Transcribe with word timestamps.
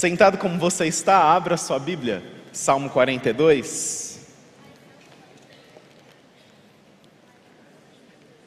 Sentado 0.00 0.38
como 0.38 0.58
você 0.58 0.86
está, 0.86 1.18
abra 1.18 1.58
sua 1.58 1.78
Bíblia, 1.78 2.22
Salmo 2.54 2.88
42. 2.88 4.18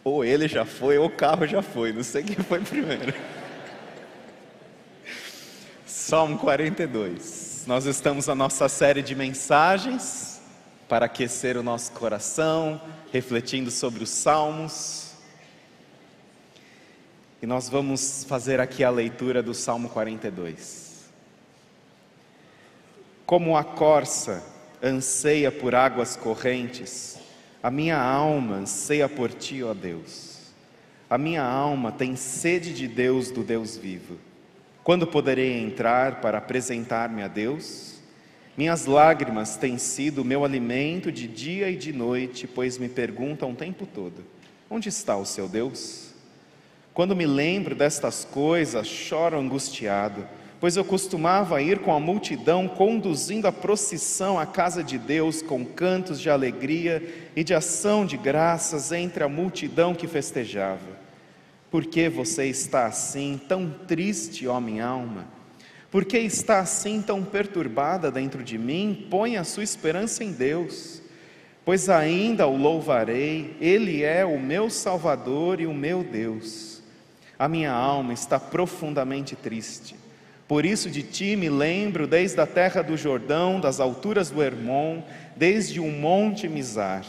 Ou 0.04 0.26
ele 0.26 0.48
já 0.48 0.66
foi, 0.66 0.98
ou 0.98 1.06
o 1.06 1.12
carro 1.12 1.46
já 1.46 1.62
foi, 1.62 1.94
não 1.94 2.02
sei 2.02 2.24
quem 2.24 2.44
foi 2.44 2.60
primeiro. 2.60 3.14
Salmo 5.86 6.40
42. 6.40 7.66
Nós 7.68 7.86
estamos 7.86 8.26
na 8.26 8.34
nossa 8.34 8.68
série 8.68 9.04
de 9.04 9.14
mensagens 9.14 10.42
para 10.90 11.06
aquecer 11.06 11.56
o 11.56 11.62
nosso 11.62 11.92
coração, 11.92 12.82
refletindo 13.12 13.70
sobre 13.70 14.04
os 14.04 14.10
salmos. 14.10 15.12
E 17.44 17.46
nós 17.46 17.70
vamos 17.70 18.26
fazer 18.28 18.60
aqui 18.60 18.84
a 18.84 18.90
leitura 18.90 19.44
do 19.44 19.54
Salmo 19.54 19.88
42. 19.88 20.83
Como 23.26 23.56
a 23.56 23.64
corça 23.64 24.44
anseia 24.82 25.52
por 25.52 25.74
águas 25.74 26.16
correntes, 26.16 27.18
a 27.62 27.72
minha 27.72 27.98
alma 27.98 28.58
anseia 28.58 29.08
por 29.08 29.32
ti, 29.32 29.64
ó 29.64 29.74
Deus. 29.74 30.52
A 31.10 31.18
minha 31.18 31.44
alma 31.44 31.92
tem 31.92 32.16
sede 32.16 32.74
de 32.74 32.88
Deus, 32.88 33.32
do 33.32 33.44
Deus 33.44 33.78
vivo. 33.78 34.18
Quando 34.84 35.08
poderei 35.08 35.64
entrar 35.64 36.20
para 36.20 36.40
apresentar-me 36.40 37.24
a 37.24 37.28
Deus? 37.30 37.94
Minhas 38.58 38.86
lágrimas 38.86 39.56
têm 39.56 39.78
sido 39.78 40.26
meu 40.26 40.44
alimento 40.44 41.12
de 41.12 41.28
dia 41.28 41.70
e 41.70 41.78
de 41.78 41.94
noite, 41.94 42.46
pois 42.46 42.78
me 42.78 42.90
perguntam 42.90 43.52
o 43.52 43.56
tempo 43.56 43.86
todo: 43.86 44.26
onde 44.70 44.90
está 44.90 45.16
o 45.16 45.26
seu 45.26 45.48
Deus? 45.48 46.12
Quando 46.94 47.16
me 47.16 47.26
lembro 47.26 47.74
destas 47.74 48.26
coisas, 48.26 48.86
choro 48.86 49.40
angustiado, 49.40 50.28
pois 50.64 50.78
eu 50.78 50.86
costumava 50.86 51.62
ir 51.62 51.80
com 51.80 51.94
a 51.94 52.00
multidão 52.00 52.70
conduzindo 52.70 53.50
a 53.50 53.52
procissão 53.52 54.40
à 54.40 54.46
casa 54.46 54.82
de 54.82 54.98
Deus 54.98 55.42
com 55.42 55.66
cantos 55.66 56.22
de 56.22 56.30
alegria 56.30 57.04
e 57.36 57.44
de 57.44 57.54
ação 57.54 58.06
de 58.06 58.16
graças 58.16 58.94
entre 58.94 59.26
a 59.26 59.28
multidão 59.28 59.94
que 59.94 60.08
festejava. 60.08 60.98
Por 61.70 61.86
que 61.86 62.08
você 62.08 62.46
está 62.46 62.86
assim, 62.86 63.38
tão 63.46 63.70
triste, 63.70 64.48
ó 64.48 64.58
minha 64.62 64.86
alma? 64.86 65.28
Por 65.92 66.06
que 66.06 66.18
está 66.18 66.60
assim 66.60 67.02
tão 67.02 67.26
perturbada 67.26 68.10
dentro 68.10 68.42
de 68.42 68.58
mim? 68.58 69.06
Põe 69.12 69.36
a 69.36 69.44
sua 69.44 69.66
esperança 69.66 70.24
em 70.24 70.32
Deus, 70.32 71.02
pois 71.66 71.90
ainda 71.90 72.48
o 72.48 72.56
louvarei, 72.56 73.58
Ele 73.60 74.02
é 74.02 74.24
o 74.24 74.40
meu 74.40 74.70
Salvador 74.70 75.60
e 75.60 75.68
o 75.68 75.74
meu 75.74 76.06
Deus. 76.06 76.82
A 77.38 77.50
minha 77.50 77.74
alma 77.74 78.14
está 78.14 78.40
profundamente 78.40 79.36
triste. 79.36 80.02
Por 80.54 80.68
isso 80.68 80.88
de 80.88 81.02
ti 81.02 81.36
me 81.36 81.50
lembro 81.50 82.06
desde 82.06 82.40
a 82.40 82.46
terra 82.46 82.84
do 82.84 82.96
Jordão, 82.96 83.60
das 83.60 83.80
alturas 83.80 84.30
do 84.30 84.40
Hermon, 84.40 85.02
desde 85.36 85.80
o 85.80 85.88
monte 85.88 86.48
Mizar. 86.48 87.04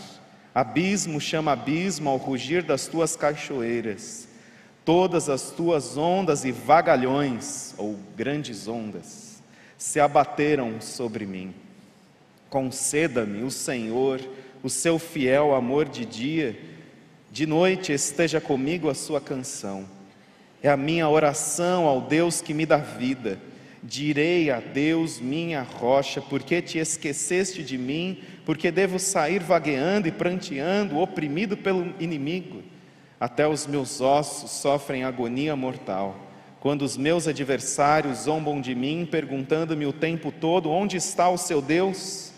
Abismo 0.54 1.20
chama 1.20 1.52
abismo 1.52 2.08
ao 2.08 2.16
rugir 2.16 2.62
das 2.62 2.86
tuas 2.86 3.14
cachoeiras. 3.14 4.26
Todas 4.82 5.28
as 5.28 5.50
tuas 5.50 5.94
ondas 5.98 6.46
e 6.46 6.52
vagalhões, 6.52 7.74
ou 7.76 7.98
grandes 8.16 8.66
ondas, 8.66 9.42
se 9.76 10.00
abateram 10.00 10.80
sobre 10.80 11.26
mim. 11.26 11.52
Conceda-me 12.48 13.42
o 13.42 13.50
Senhor 13.50 14.22
o 14.62 14.70
seu 14.70 14.98
fiel 14.98 15.54
amor 15.54 15.86
de 15.86 16.06
dia, 16.06 16.58
de 17.30 17.44
noite 17.44 17.92
esteja 17.92 18.40
comigo 18.40 18.88
a 18.88 18.94
sua 18.94 19.20
canção. 19.20 19.84
É 20.64 20.70
a 20.70 20.78
minha 20.78 21.06
oração 21.06 21.86
ao 21.86 22.00
Deus 22.00 22.40
que 22.40 22.54
me 22.54 22.64
dá 22.64 22.78
vida. 22.78 23.38
Direi 23.82 24.50
a 24.50 24.60
Deus, 24.60 25.20
minha 25.20 25.60
rocha, 25.60 26.22
porque 26.22 26.62
te 26.62 26.78
esqueceste 26.78 27.62
de 27.62 27.76
mim, 27.76 28.20
porque 28.46 28.70
devo 28.70 28.98
sair 28.98 29.42
vagueando 29.42 30.08
e 30.08 30.10
pranteando, 30.10 30.98
oprimido 30.98 31.54
pelo 31.54 31.92
inimigo. 32.00 32.62
Até 33.20 33.46
os 33.46 33.66
meus 33.66 34.00
ossos 34.00 34.52
sofrem 34.52 35.04
agonia 35.04 35.54
mortal. 35.54 36.16
Quando 36.60 36.80
os 36.80 36.96
meus 36.96 37.28
adversários 37.28 38.20
zombam 38.20 38.58
de 38.58 38.74
mim, 38.74 39.06
perguntando-me 39.10 39.84
o 39.84 39.92
tempo 39.92 40.32
todo: 40.32 40.70
onde 40.70 40.96
está 40.96 41.28
o 41.28 41.36
seu 41.36 41.60
Deus? 41.60 42.32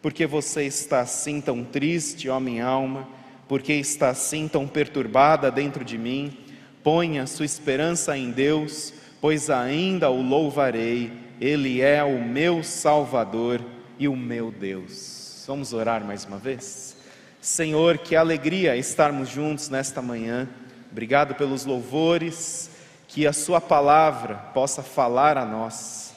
Porque 0.00 0.26
você 0.26 0.62
está 0.62 1.00
assim 1.00 1.42
tão 1.42 1.62
triste, 1.62 2.26
ó 2.30 2.40
minha 2.40 2.64
alma? 2.64 3.06
Porque 3.46 3.74
está 3.74 4.08
assim 4.08 4.48
tão 4.48 4.66
perturbada 4.66 5.50
dentro 5.50 5.84
de 5.84 5.98
mim? 5.98 6.38
Ponha 6.82 7.26
sua 7.26 7.44
esperança 7.44 8.16
em 8.16 8.30
Deus, 8.30 8.92
pois 9.20 9.50
ainda 9.50 10.10
o 10.10 10.22
louvarei. 10.22 11.12
Ele 11.40 11.80
é 11.80 12.02
o 12.02 12.22
meu 12.22 12.62
Salvador 12.62 13.60
e 13.98 14.08
o 14.08 14.16
meu 14.16 14.50
Deus. 14.50 15.44
Vamos 15.46 15.72
orar 15.72 16.04
mais 16.04 16.24
uma 16.24 16.38
vez? 16.38 16.96
Senhor, 17.40 17.98
que 17.98 18.14
alegria 18.14 18.76
estarmos 18.76 19.28
juntos 19.28 19.68
nesta 19.68 20.00
manhã. 20.00 20.48
Obrigado 20.90 21.34
pelos 21.34 21.64
louvores, 21.64 22.70
que 23.08 23.26
a 23.26 23.32
Sua 23.32 23.60
palavra 23.60 24.36
possa 24.54 24.82
falar 24.82 25.36
a 25.36 25.44
nós 25.44 26.14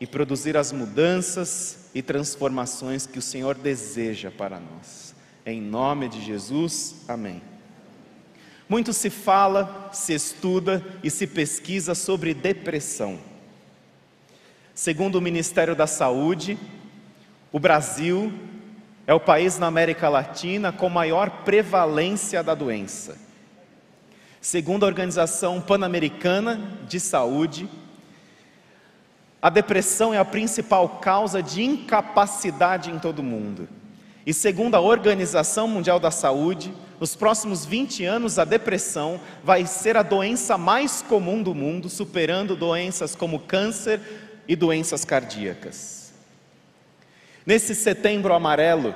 e 0.00 0.06
produzir 0.06 0.56
as 0.56 0.72
mudanças 0.72 1.90
e 1.94 2.02
transformações 2.02 3.06
que 3.06 3.18
o 3.18 3.22
Senhor 3.22 3.54
deseja 3.54 4.30
para 4.30 4.60
nós. 4.60 5.14
Em 5.44 5.60
nome 5.60 6.08
de 6.08 6.22
Jesus, 6.22 6.96
amém. 7.08 7.42
Muito 8.70 8.92
se 8.92 9.10
fala, 9.10 9.90
se 9.92 10.14
estuda 10.14 10.80
e 11.02 11.10
se 11.10 11.26
pesquisa 11.26 11.92
sobre 11.92 12.32
depressão. 12.32 13.18
Segundo 14.72 15.16
o 15.16 15.20
Ministério 15.20 15.74
da 15.74 15.88
Saúde, 15.88 16.56
o 17.50 17.58
Brasil 17.58 18.32
é 19.08 19.12
o 19.12 19.18
país 19.18 19.58
na 19.58 19.66
América 19.66 20.08
Latina 20.08 20.70
com 20.70 20.88
maior 20.88 21.42
prevalência 21.42 22.44
da 22.44 22.54
doença. 22.54 23.18
Segundo 24.40 24.84
a 24.84 24.86
Organização 24.86 25.60
Pan-Americana 25.60 26.78
de 26.88 27.00
Saúde, 27.00 27.68
a 29.42 29.50
depressão 29.50 30.14
é 30.14 30.18
a 30.18 30.24
principal 30.24 31.00
causa 31.00 31.42
de 31.42 31.64
incapacidade 31.64 32.88
em 32.88 33.00
todo 33.00 33.18
o 33.18 33.24
mundo. 33.24 33.68
E 34.24 34.32
segundo 34.32 34.76
a 34.76 34.80
Organização 34.80 35.66
Mundial 35.66 35.98
da 35.98 36.12
Saúde, 36.12 36.72
nos 37.00 37.16
próximos 37.16 37.64
20 37.64 38.04
anos 38.04 38.38
a 38.38 38.44
depressão 38.44 39.18
vai 39.42 39.64
ser 39.64 39.96
a 39.96 40.02
doença 40.02 40.58
mais 40.58 41.00
comum 41.00 41.42
do 41.42 41.54
mundo, 41.54 41.88
superando 41.88 42.54
doenças 42.54 43.16
como 43.16 43.40
câncer 43.40 43.98
e 44.46 44.54
doenças 44.54 45.02
cardíacas. 45.02 46.12
Nesse 47.46 47.74
setembro 47.74 48.34
amarelo, 48.34 48.94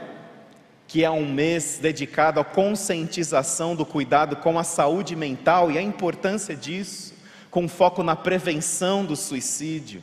que 0.86 1.02
é 1.02 1.10
um 1.10 1.26
mês 1.26 1.78
dedicado 1.80 2.38
à 2.38 2.44
conscientização 2.44 3.74
do 3.74 3.86
cuidado 3.86 4.36
com 4.36 4.58
a 4.58 4.64
saúde 4.64 5.16
mental 5.16 5.72
e 5.72 5.78
a 5.78 5.82
importância 5.82 6.54
disso, 6.54 7.14
com 7.50 7.66
foco 7.66 8.02
na 8.02 8.14
prevenção 8.14 9.02
do 9.02 9.16
suicídio. 9.16 10.02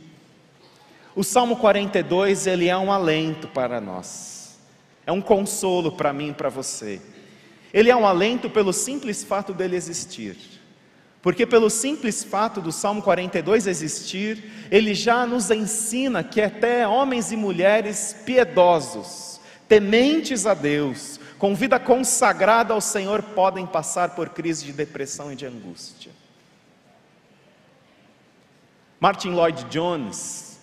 O 1.16 1.24
Salmo 1.24 1.58
42, 1.58 2.48
ele 2.48 2.68
é 2.68 2.76
um 2.76 2.92
alento 2.92 3.48
para 3.48 3.80
nós. 3.80 4.58
É 5.06 5.12
um 5.12 5.22
consolo 5.22 5.92
para 5.92 6.12
mim 6.12 6.30
e 6.30 6.34
para 6.34 6.50
você. 6.50 7.00
Ele 7.74 7.90
é 7.90 7.96
um 7.96 8.06
alento 8.06 8.50
pelo 8.50 8.74
simples 8.74 9.24
fato 9.24 9.54
dele 9.54 9.76
existir. 9.76 10.36
Porque, 11.22 11.46
pelo 11.46 11.70
simples 11.70 12.24
fato 12.24 12.60
do 12.60 12.72
Salmo 12.72 13.02
42 13.02 13.68
existir, 13.68 14.44
ele 14.72 14.96
já 14.96 15.26
nos 15.26 15.52
ensina 15.52 16.24
que 16.24 16.42
até 16.42 16.88
homens 16.88 17.32
e 17.32 17.38
mulheres 17.38 18.16
piedosos, 18.26 19.40
tementes 19.68 20.48
a 20.48 20.56
Deus, 20.56 21.20
com 21.38 21.54
vida 21.54 21.80
consagrada 21.80 22.74
ao 22.74 22.82
Senhor, 22.82 23.22
podem 23.22 23.68
passar 23.68 24.16
por 24.16 24.30
crise 24.30 24.66
de 24.66 24.74
depressão 24.74 25.32
e 25.32 25.36
de 25.36 25.46
angústia. 25.46 26.12
Martin 29.00 29.30
Lloyd 29.30 29.66
Jones, 29.66 30.60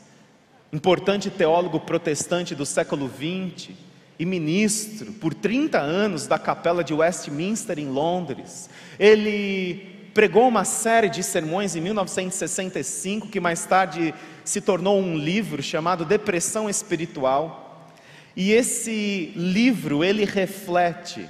importante 0.72 1.30
teólogo 1.30 1.80
protestante 1.80 2.54
do 2.54 2.66
século 2.66 3.08
XX 3.08 3.87
e 4.18 4.26
ministro 4.26 5.12
por 5.12 5.32
30 5.32 5.78
anos 5.78 6.26
da 6.26 6.38
capela 6.38 6.82
de 6.82 6.92
Westminster 6.92 7.78
em 7.78 7.88
Londres, 7.88 8.68
ele 8.98 9.96
pregou 10.12 10.48
uma 10.48 10.64
série 10.64 11.08
de 11.08 11.22
sermões 11.22 11.76
em 11.76 11.80
1965, 11.80 13.28
que 13.28 13.38
mais 13.38 13.64
tarde 13.64 14.12
se 14.44 14.60
tornou 14.60 15.00
um 15.00 15.16
livro 15.16 15.62
chamado 15.62 16.04
Depressão 16.04 16.68
Espiritual. 16.68 17.92
E 18.34 18.52
esse 18.52 19.32
livro, 19.36 20.02
ele 20.02 20.24
reflete 20.24 21.28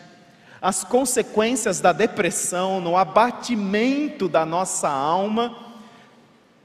as 0.61 0.82
consequências 0.82 1.81
da 1.81 1.93
depressão 1.93 2.81
no 2.81 2.96
abatimento 2.96 4.29
da 4.29 4.44
nossa 4.44 4.88
alma, 4.88 5.68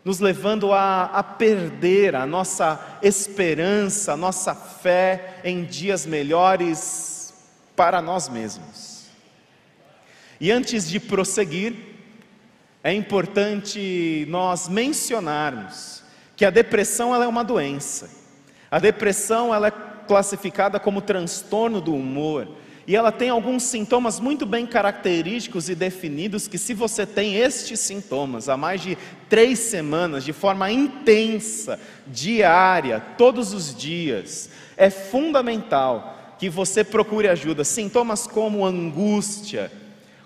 nos 0.04 0.20
levando 0.20 0.74
a, 0.74 1.06
a, 1.06 1.24
perder 1.24 2.16
a 2.16 2.26
nossa 2.26 2.98
esperança, 3.02 4.14
a 4.14 4.18
nossa 4.18 4.54
fé 4.54 5.40
em 5.44 5.64
dias 5.64 6.06
melhores 6.06 7.34
para 7.76 8.02
nós 8.02 8.28
mesmos. 8.28 9.08
E 10.40 10.52
antes 10.52 10.90
de 10.90 11.00
prosseguir, 11.00 11.76
é 12.84 12.94
importante 12.94 14.26
nós 14.28 14.68
mencionarmos 14.68 16.04
que 16.36 16.44
a 16.44 16.50
depressão 16.50 17.16
ela 17.16 17.24
é 17.24 17.28
uma 17.28 17.44
doença. 17.44 18.10
A 18.70 18.80
depressão 18.80 19.56
ela 19.56 19.68
é 19.68 19.74
classificada 20.06 20.80
como 20.80 21.02
transtorno 21.02 21.80
do 21.80 21.96
humor 21.96 22.48
e 22.86 22.96
ela 22.96 23.12
tem 23.12 23.30
alguns 23.30 23.64
sintomas 23.64 24.20
muito 24.20 24.46
bem 24.46 24.66
característicos 24.66 25.70
e 25.70 25.76
definidos 25.76 26.48
que 26.48 26.58
se 26.58 26.74
você 26.74 27.06
tem 27.06 27.36
estes 27.36 27.80
sintomas 27.80 28.50
há 28.50 28.58
mais 28.58 28.82
de 28.82 28.98
três 29.30 29.60
semanas, 29.60 30.26
de 30.26 30.34
forma 30.34 30.70
intensa, 30.70 31.80
diária, 32.06 33.00
todos 33.18 33.54
os 33.54 33.74
dias, 33.74 34.50
é 34.76 34.90
fundamental 34.90 36.36
que 36.38 36.50
você 36.50 36.84
procure 36.84 37.30
ajuda. 37.30 37.64
Sintomas 37.64 38.28
como 38.28 38.66
angústia, 38.66 39.72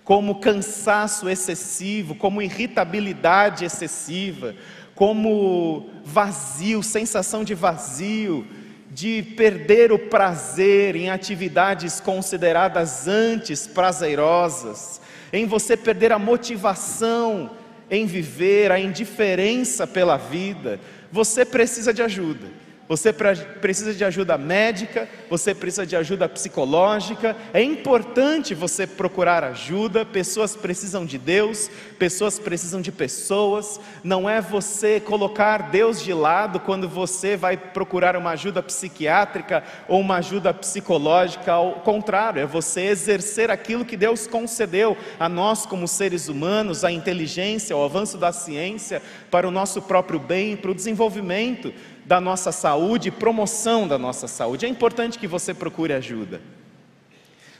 como 0.03 0.39
cansaço 0.39 1.29
excessivo, 1.29 2.15
como 2.15 2.41
irritabilidade 2.41 3.65
excessiva, 3.65 4.55
como 4.95 5.91
vazio, 6.03 6.81
sensação 6.81 7.43
de 7.43 7.53
vazio, 7.53 8.47
de 8.97 9.21
perder 9.21 9.91
o 9.91 9.99
prazer 9.99 10.95
em 10.95 11.11
atividades 11.11 11.99
consideradas 11.99 13.07
antes 13.07 13.67
prazerosas, 13.67 14.99
em 15.31 15.45
você 15.45 15.77
perder 15.77 16.11
a 16.11 16.17
motivação 16.17 17.51
em 17.91 18.07
viver, 18.07 18.71
a 18.71 18.79
indiferença 18.79 19.85
pela 19.85 20.17
vida, 20.17 20.79
você 21.11 21.45
precisa 21.45 21.93
de 21.93 22.01
ajuda. 22.01 22.47
Você 22.87 23.11
precisa 23.11 23.93
de 23.93 24.05
ajuda 24.05 24.37
médica, 24.37 25.09
você 25.29 25.53
precisa 25.53 25.85
de 25.85 25.93
ajuda 25.93 26.29
psicológica. 26.29 27.35
É 27.53 27.61
importante 27.61 28.55
você 28.55 28.87
procurar 28.87 29.43
ajuda. 29.43 30.05
Pessoas 30.05 30.55
precisam 30.55 31.05
de 31.05 31.17
Deus, 31.17 31.69
pessoas 31.99 32.39
precisam 32.39 32.79
de 32.79 32.89
pessoas. 32.89 33.77
Não 34.05 34.29
é 34.29 34.39
você 34.39 35.01
colocar 35.01 35.69
Deus 35.69 36.01
de 36.01 36.13
lado 36.13 36.61
quando 36.61 36.87
você 36.87 37.35
vai 37.35 37.57
procurar 37.57 38.15
uma 38.15 38.31
ajuda 38.31 38.63
psiquiátrica 38.63 39.65
ou 39.89 39.99
uma 39.99 40.17
ajuda 40.17 40.53
psicológica. 40.53 41.51
Ao 41.51 41.73
contrário, 41.81 42.41
é 42.41 42.45
você 42.45 42.83
exercer 42.83 43.51
aquilo 43.51 43.83
que 43.83 43.97
Deus 43.97 44.27
concedeu 44.27 44.95
a 45.19 45.27
nós 45.27 45.65
como 45.65 45.89
seres 45.89 46.29
humanos, 46.29 46.85
a 46.85 46.91
inteligência, 46.91 47.75
o 47.75 47.83
avanço 47.83 48.17
da 48.17 48.31
ciência 48.31 49.01
para 49.29 49.45
o 49.45 49.51
nosso 49.51 49.81
próprio 49.81 50.19
bem, 50.21 50.55
para 50.55 50.71
o 50.71 50.75
desenvolvimento 50.75 51.73
da 52.07 52.21
nossa 52.21 52.53
saúde, 52.53 53.11
promoção 53.11 53.85
da 53.85 53.97
nossa 53.97 54.27
saúde. 54.27 54.65
É 54.65 54.69
importante 54.69 55.19
que 55.19 55.27
você 55.27 55.53
procure 55.53 55.91
ajuda. 55.91 56.41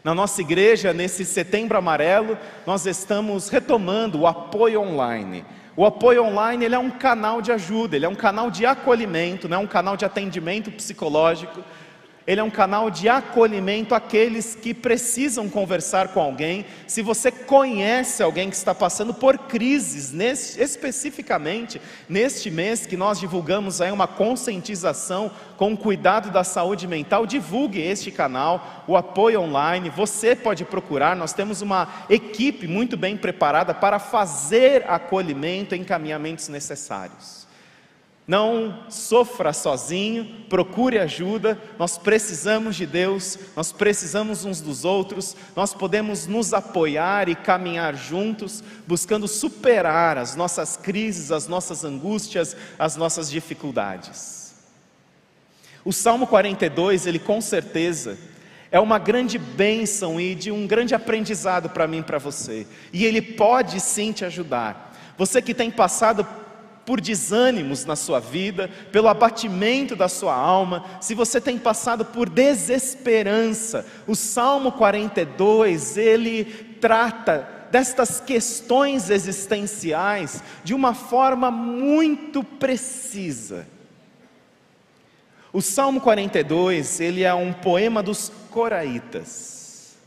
Na 0.03 0.15
nossa 0.15 0.39
igreja, 0.39 0.94
nesse 0.94 1.25
setembro 1.25 1.77
amarelo, 1.77 2.38
nós 2.65 2.85
estamos 2.85 3.49
retomando 3.49 4.21
o 4.21 4.25
apoio 4.25 4.81
online. 4.81 5.44
O 5.75 5.85
apoio 5.85 6.23
online 6.23 6.63
ele 6.63 6.75
é 6.75 6.79
um 6.79 6.89
canal 6.89 7.41
de 7.41 7.51
ajuda, 7.51 7.97
ele 7.97 8.05
é 8.05 8.09
um 8.09 8.15
canal 8.15 8.49
de 8.49 8.65
acolhimento, 8.65 9.49
não 9.49 9.57
é 9.57 9.59
um 9.59 9.67
canal 9.67 9.97
de 9.97 10.05
atendimento 10.05 10.71
psicológico 10.71 11.61
ele 12.27 12.41
é 12.41 12.44
um 12.44 12.50
canal 12.50 12.91
de 12.91 13.07
acolhimento 13.07 13.95
àqueles 13.95 14.53
que 14.53 14.74
precisam 14.74 15.47
conversar 15.47 16.09
com 16.09 16.19
alguém. 16.19 16.65
Se 16.85 17.01
você 17.01 17.31
conhece 17.31 18.21
alguém 18.21 18.50
que 18.50 18.56
está 18.57 18.75
passando 18.75 19.13
por 19.13 19.38
crises, 19.38 20.12
nesse, 20.12 20.62
especificamente 20.62 21.81
neste 22.09 22.51
mês 22.51 22.85
que 22.85 22.97
nós 22.97 23.18
divulgamos 23.18 23.79
aí 23.79 23.91
uma 23.94 24.09
conscientização 24.09 25.31
com 25.56 25.71
o 25.71 25.77
cuidado 25.77 26.29
da 26.29 26.44
saúde 26.44 26.85
mental, 26.85 27.25
divulgue 27.25 27.79
este 27.79 28.12
canal, 28.12 28.83
o 28.85 28.97
apoio 28.97 29.39
online. 29.39 29.89
Você 29.89 30.35
pode 30.35 30.65
procurar, 30.65 31.15
nós 31.15 31.31
temos 31.31 31.62
uma 31.62 31.88
equipe 32.09 32.68
muito 32.68 32.97
bem 32.97 33.15
preparada 33.15 33.73
para 33.73 34.00
fazer 34.00 34.83
acolhimento 34.89 35.73
e 35.73 35.80
encaminhamentos 35.80 36.50
necessários. 36.50 37.36
Não 38.27 38.83
sofra 38.89 39.53
sozinho, 39.53 40.25
procure 40.50 41.00
ajuda. 41.00 41.57
Nós 41.79 41.97
precisamos 41.97 42.75
de 42.75 42.85
Deus, 42.85 43.39
nós 43.56 43.71
precisamos 43.71 44.44
uns 44.44 44.59
dos 44.59 44.83
outros. 44.83 45.33
Nós 45.56 45.74
podemos 45.74 46.27
nos 46.27 46.53
apoiar 46.53 47.29
e 47.29 47.35
caminhar 47.35 47.95
juntos, 47.95 48.62
buscando 48.85 49.29
superar 49.29 50.18
as 50.18 50.35
nossas 50.35 50.75
crises, 50.75 51.31
as 51.31 51.47
nossas 51.47 51.85
angústias, 51.85 52.53
as 52.77 52.97
nossas 52.97 53.31
dificuldades. 53.31 54.53
O 55.85 55.94
Salmo 55.94 56.27
42, 56.27 57.07
ele 57.07 57.19
com 57.19 57.39
certeza 57.39 58.18
é 58.69 58.77
uma 58.77 59.00
grande 59.00 59.38
bênção 59.38 60.19
e 60.19 60.35
de 60.35 60.51
um 60.51 60.68
grande 60.68 60.94
aprendizado 60.94 61.69
para 61.69 61.88
mim 61.88 62.00
e 62.00 62.03
para 62.03 62.18
você. 62.18 62.68
E 62.91 63.06
ele 63.06 63.21
pode 63.21 63.80
sim 63.80 64.12
te 64.12 64.25
ajudar. 64.25 64.94
Você 65.18 65.41
que 65.41 65.53
tem 65.53 65.71
passado 65.71 66.27
por 66.87 67.01
desânimos 67.01 67.83
na 67.83 67.97
sua 67.97 68.17
vida, 68.17 68.69
pelo 68.93 69.09
abatimento 69.09 69.93
da 69.93 70.07
sua 70.07 70.33
alma, 70.33 70.85
se 71.01 71.13
você 71.13 71.41
tem 71.41 71.59
passado 71.59 72.05
por 72.05 72.29
desesperança, 72.29 73.85
o 74.07 74.15
Salmo 74.15 74.71
42, 74.71 75.97
ele 75.97 76.45
trata 76.79 77.45
destas 77.69 78.21
questões 78.21 79.09
existenciais 79.09 80.41
de 80.63 80.73
uma 80.73 80.93
forma 80.93 81.51
muito 81.51 82.41
precisa. 82.41 83.67
O 85.51 85.61
Salmo 85.61 85.99
42, 85.99 87.01
ele 87.01 87.23
é 87.23 87.33
um 87.33 87.51
poema 87.51 88.01
dos 88.01 88.31
coraitas. 88.49 89.97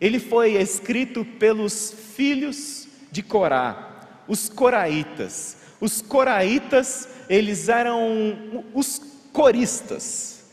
Ele 0.00 0.18
foi 0.18 0.54
escrito 0.54 1.26
pelos 1.38 1.94
filhos 2.16 2.88
de 3.12 3.22
Corá, 3.22 3.89
os 4.30 4.48
coraitas. 4.48 5.56
Os 5.80 6.00
coraitas, 6.00 7.08
eles 7.28 7.68
eram 7.68 8.64
os 8.72 9.02
coristas 9.32 10.44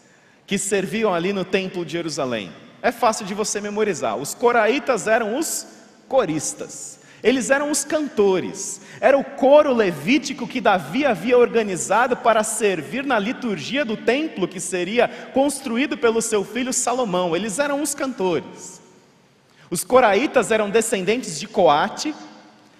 que 0.47 0.57
serviam 0.57 1.13
ali 1.13 1.31
no 1.31 1.45
templo 1.45 1.85
de 1.85 1.91
Jerusalém. 1.91 2.51
É 2.81 2.91
fácil 2.91 3.23
de 3.23 3.35
você 3.35 3.61
memorizar. 3.61 4.17
Os 4.17 4.33
coraitas 4.33 5.05
eram 5.05 5.37
os 5.37 5.67
coristas. 6.07 6.99
Eles 7.21 7.51
eram 7.51 7.69
os 7.69 7.83
cantores. 7.83 8.81
Era 8.99 9.15
o 9.15 9.23
coro 9.23 9.71
levítico 9.73 10.47
que 10.47 10.61
Davi 10.61 11.05
havia 11.05 11.37
organizado 11.37 12.17
para 12.17 12.43
servir 12.43 13.05
na 13.05 13.19
liturgia 13.19 13.85
do 13.85 13.95
templo 13.95 14.47
que 14.47 14.59
seria 14.59 15.07
construído 15.35 15.95
pelo 15.95 16.21
seu 16.21 16.43
filho 16.43 16.73
Salomão. 16.73 17.35
Eles 17.35 17.59
eram 17.59 17.83
os 17.83 17.93
cantores. 17.93 18.81
Os 19.69 19.83
coraitas 19.83 20.49
eram 20.49 20.69
descendentes 20.69 21.39
de 21.39 21.47
Coate, 21.47 22.15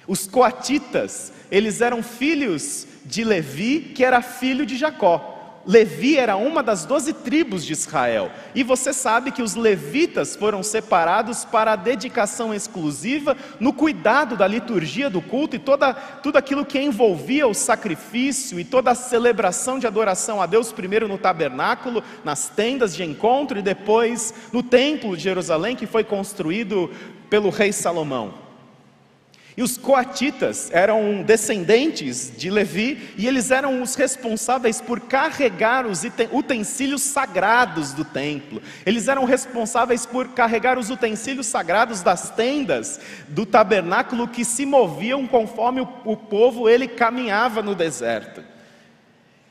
os 0.07 0.25
coatitas, 0.27 1.33
eles 1.51 1.81
eram 1.81 2.01
filhos 2.01 2.87
de 3.05 3.23
Levi, 3.23 3.91
que 3.93 4.03
era 4.03 4.21
filho 4.21 4.65
de 4.65 4.77
Jacó. 4.77 5.35
Levi 5.67 6.17
era 6.17 6.37
uma 6.37 6.63
das 6.63 6.85
doze 6.85 7.11
tribos 7.11 7.65
de 7.65 7.73
Israel. 7.73 8.31
E 8.55 8.63
você 8.63 8.93
sabe 8.93 9.31
que 9.31 9.41
os 9.41 9.53
levitas 9.53 10.33
foram 10.33 10.63
separados 10.63 11.43
para 11.43 11.73
a 11.73 11.75
dedicação 11.75 12.53
exclusiva 12.53 13.35
no 13.59 13.73
cuidado 13.73 14.37
da 14.37 14.47
liturgia 14.47 15.09
do 15.09 15.21
culto 15.21 15.57
e 15.57 15.59
toda, 15.59 15.93
tudo 15.93 16.37
aquilo 16.37 16.65
que 16.65 16.79
envolvia 16.79 17.45
o 17.45 17.53
sacrifício 17.53 18.57
e 18.57 18.63
toda 18.63 18.91
a 18.91 18.95
celebração 18.95 19.77
de 19.77 19.85
adoração 19.85 20.41
a 20.41 20.45
Deus, 20.45 20.71
primeiro 20.71 21.05
no 21.05 21.17
tabernáculo, 21.17 22.01
nas 22.23 22.47
tendas 22.47 22.95
de 22.95 23.03
encontro 23.03 23.59
e 23.59 23.61
depois 23.61 24.33
no 24.53 24.63
templo 24.63 25.17
de 25.17 25.23
Jerusalém, 25.23 25.75
que 25.75 25.85
foi 25.85 26.05
construído 26.05 26.89
pelo 27.29 27.49
rei 27.49 27.73
Salomão. 27.73 28.46
E 29.57 29.63
os 29.63 29.75
coatitas 29.75 30.69
eram 30.71 31.23
descendentes 31.23 32.31
de 32.37 32.47
Levi 32.47 33.09
e 33.17 33.25
eles 33.25 33.49
eram 33.49 33.81
os 33.81 33.95
responsáveis 33.95 34.79
por 34.79 34.99
carregar 34.99 35.87
os 35.87 36.03
utensílios 36.31 37.01
sagrados 37.01 37.91
do 37.91 38.05
templo. 38.05 38.61
Eles 38.85 39.07
eram 39.07 39.25
responsáveis 39.25 40.05
por 40.05 40.27
carregar 40.27 40.77
os 40.77 40.91
utensílios 40.91 41.47
sagrados 41.47 42.03
das 42.03 42.29
tendas 42.29 42.99
do 43.29 43.47
tabernáculo 43.47 44.27
que 44.27 44.45
se 44.45 44.63
moviam 44.63 45.25
conforme 45.25 45.81
o, 45.81 45.89
o 46.05 46.15
povo 46.15 46.69
ele 46.69 46.87
caminhava 46.87 47.63
no 47.63 47.73
deserto. 47.73 48.43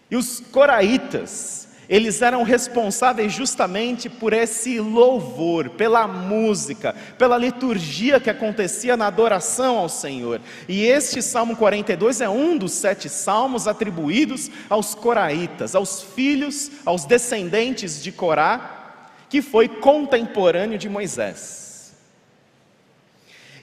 E 0.09 0.15
os 0.15 0.39
coraitas, 0.39 1.66
eles 1.89 2.21
eram 2.21 2.43
responsáveis 2.43 3.33
justamente 3.33 4.09
por 4.09 4.33
esse 4.33 4.81
louvor, 4.81 5.71
pela 5.71 6.07
música, 6.09 6.95
pela 7.17 7.39
liturgia 7.39 8.19
que 8.19 8.29
acontecia 8.29 8.97
na 8.97 9.07
adoração 9.07 9.79
ao 9.79 9.89
Senhor. 9.89 10.41
E 10.69 10.85
este 10.85 11.23
Salmo 11.23 11.57
42 11.57 12.21
é 12.21 12.29
um 12.29 12.59
dos 12.59 12.73
sete 12.73 13.09
salmos 13.09 13.69
atribuídos 13.69 14.51
aos 14.69 14.95
coraitas, 14.95 15.75
aos 15.75 16.03
filhos, 16.03 16.71
aos 16.85 17.05
descendentes 17.05 18.03
de 18.03 18.11
Corá, 18.11 19.05
que 19.29 19.41
foi 19.41 19.69
contemporâneo 19.69 20.79
de 20.79 20.89
Moisés. 20.89 21.95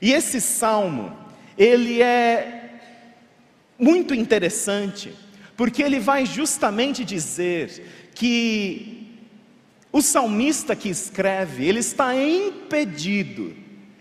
E 0.02 0.14
esse 0.14 0.40
salmo, 0.40 1.16
ele 1.58 2.02
é 2.02 2.80
muito 3.78 4.14
interessante, 4.14 5.14
porque 5.56 5.82
ele 5.82 6.00
vai 6.00 6.26
justamente 6.26 7.06
dizer 7.06 8.03
que 8.14 9.04
o 9.92 10.02
salmista 10.02 10.76
que 10.76 10.90
escreve, 10.90 11.68
ele 11.68 11.80
está 11.80 12.16
impedido, 12.16 13.54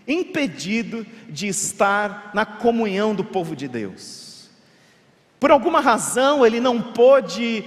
impedido 0.07 1.05
de 1.29 1.47
estar 1.47 2.31
na 2.33 2.45
comunhão 2.45 3.13
do 3.13 3.23
povo 3.23 3.55
de 3.55 3.67
Deus. 3.67 4.49
Por 5.39 5.51
alguma 5.51 5.79
razão 5.79 6.45
ele 6.45 6.59
não 6.59 6.81
pôde 6.81 7.63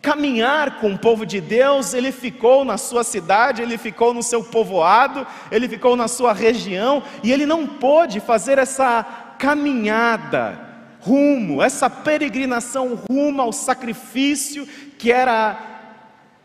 caminhar 0.00 0.78
com 0.78 0.92
o 0.92 0.98
povo 0.98 1.26
de 1.26 1.40
Deus, 1.40 1.92
ele 1.92 2.12
ficou 2.12 2.64
na 2.64 2.78
sua 2.78 3.02
cidade, 3.02 3.62
ele 3.62 3.76
ficou 3.76 4.14
no 4.14 4.22
seu 4.22 4.44
povoado, 4.44 5.26
ele 5.50 5.68
ficou 5.68 5.96
na 5.96 6.06
sua 6.06 6.32
região, 6.32 7.02
e 7.22 7.32
ele 7.32 7.44
não 7.44 7.66
pôde 7.66 8.20
fazer 8.20 8.58
essa 8.58 9.02
caminhada 9.38 10.67
rumo, 11.00 11.62
essa 11.62 11.88
peregrinação 11.88 12.98
rumo 13.08 13.40
ao 13.40 13.52
sacrifício 13.52 14.66
que 14.98 15.12
era 15.12 15.78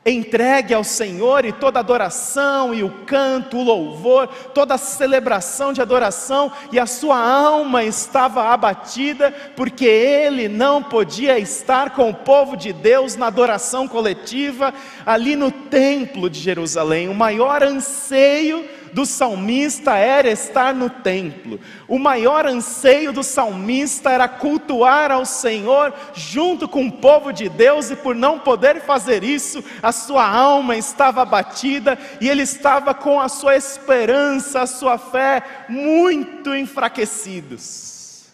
entregue 0.06 0.74
ao 0.74 0.84
Senhor 0.84 1.46
e 1.46 1.54
toda 1.54 1.80
adoração 1.80 2.74
e 2.74 2.84
o 2.84 2.90
canto, 3.06 3.58
o 3.58 3.64
louvor, 3.64 4.28
toda 4.54 4.74
a 4.74 4.78
celebração 4.78 5.72
de 5.72 5.82
adoração, 5.82 6.52
e 6.72 6.80
a 6.80 6.86
sua 6.86 7.18
alma 7.18 7.84
estava 7.84 8.50
abatida, 8.50 9.32
porque 9.56 9.86
ele 9.86 10.50
não 10.50 10.84
podia 10.84 11.40
estar 11.40 11.92
com 11.92 12.10
o 12.10 12.14
povo 12.14 12.58
de 12.58 12.74
Deus 12.74 13.16
na 13.16 13.28
adoração 13.28 13.88
coletiva, 13.88 14.74
ali 15.06 15.36
no 15.36 15.52
templo 15.52 16.30
de 16.30 16.40
Jerusalém. 16.40 17.08
O 17.08 17.16
maior 17.16 17.64
anseio 17.64 18.68
do 18.94 19.06
salmista 19.06 19.96
era 19.96 20.30
estar 20.30 20.74
no 20.74 20.90
templo. 20.90 21.60
O 21.88 21.98
maior 21.98 22.46
anseio 22.46 23.12
do 23.12 23.24
salmista 23.24 24.12
era 24.12 24.28
cultuar 24.28 25.12
ao 25.12 25.26
Senhor 25.26 25.94
junto 26.14 26.68
com 26.68 26.86
o 26.86 26.92
povo 26.92 27.34
de 27.34 27.50
Deus, 27.50 27.90
e 27.90 27.96
por 27.96 28.16
não 28.16 28.40
poder 28.40 28.82
fazer 28.82 29.24
isso, 29.24 29.64
a 29.82 29.92
sua 29.92 30.28
alma 30.28 30.78
estava 30.78 31.24
abatida 31.24 31.98
e 32.22 32.30
ele 32.30 32.44
estava 32.44 32.94
com 32.94 33.20
a 33.20 33.28
sua 33.28 33.56
esperança, 33.56 34.62
a 34.62 34.68
sua 34.68 34.98
fé 34.98 35.44
muito 35.68 36.56
enfraquecidos. 36.56 38.28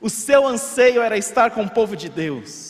O 0.00 0.08
seu 0.08 0.46
anseio 0.46 1.02
era 1.02 1.18
estar 1.18 1.50
com 1.50 1.62
o 1.62 1.70
povo 1.70 1.96
de 1.96 2.08
Deus. 2.08 2.67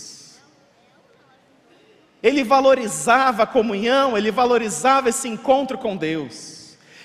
Ele 2.23 2.43
valorizava 2.43 3.45
a 3.45 3.47
comunhão, 3.47 4.17
ele 4.17 4.31
valorizava 4.31 5.09
esse 5.09 5.29
encontro 5.29 5.79
com 5.79 5.97
Deus. 5.97 6.59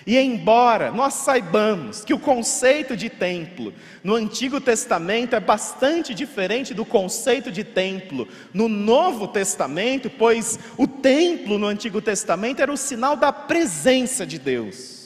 E 0.05 0.17
embora 0.17 0.91
nós 0.91 1.13
saibamos 1.13 2.03
que 2.03 2.13
o 2.13 2.19
conceito 2.19 2.97
de 2.97 3.09
templo 3.09 3.73
no 4.03 4.15
Antigo 4.15 4.59
Testamento 4.59 5.35
é 5.35 5.39
bastante 5.39 6.13
diferente 6.13 6.73
do 6.73 6.83
conceito 6.83 7.51
de 7.51 7.63
templo 7.63 8.27
no 8.53 8.67
Novo 8.67 9.27
Testamento, 9.27 10.09
pois 10.09 10.59
o 10.77 10.87
templo 10.87 11.57
no 11.57 11.67
Antigo 11.67 12.01
Testamento 12.01 12.61
era 12.61 12.71
o 12.71 12.77
sinal 12.77 13.15
da 13.15 13.31
presença 13.31 14.25
de 14.25 14.37
Deus. 14.37 15.02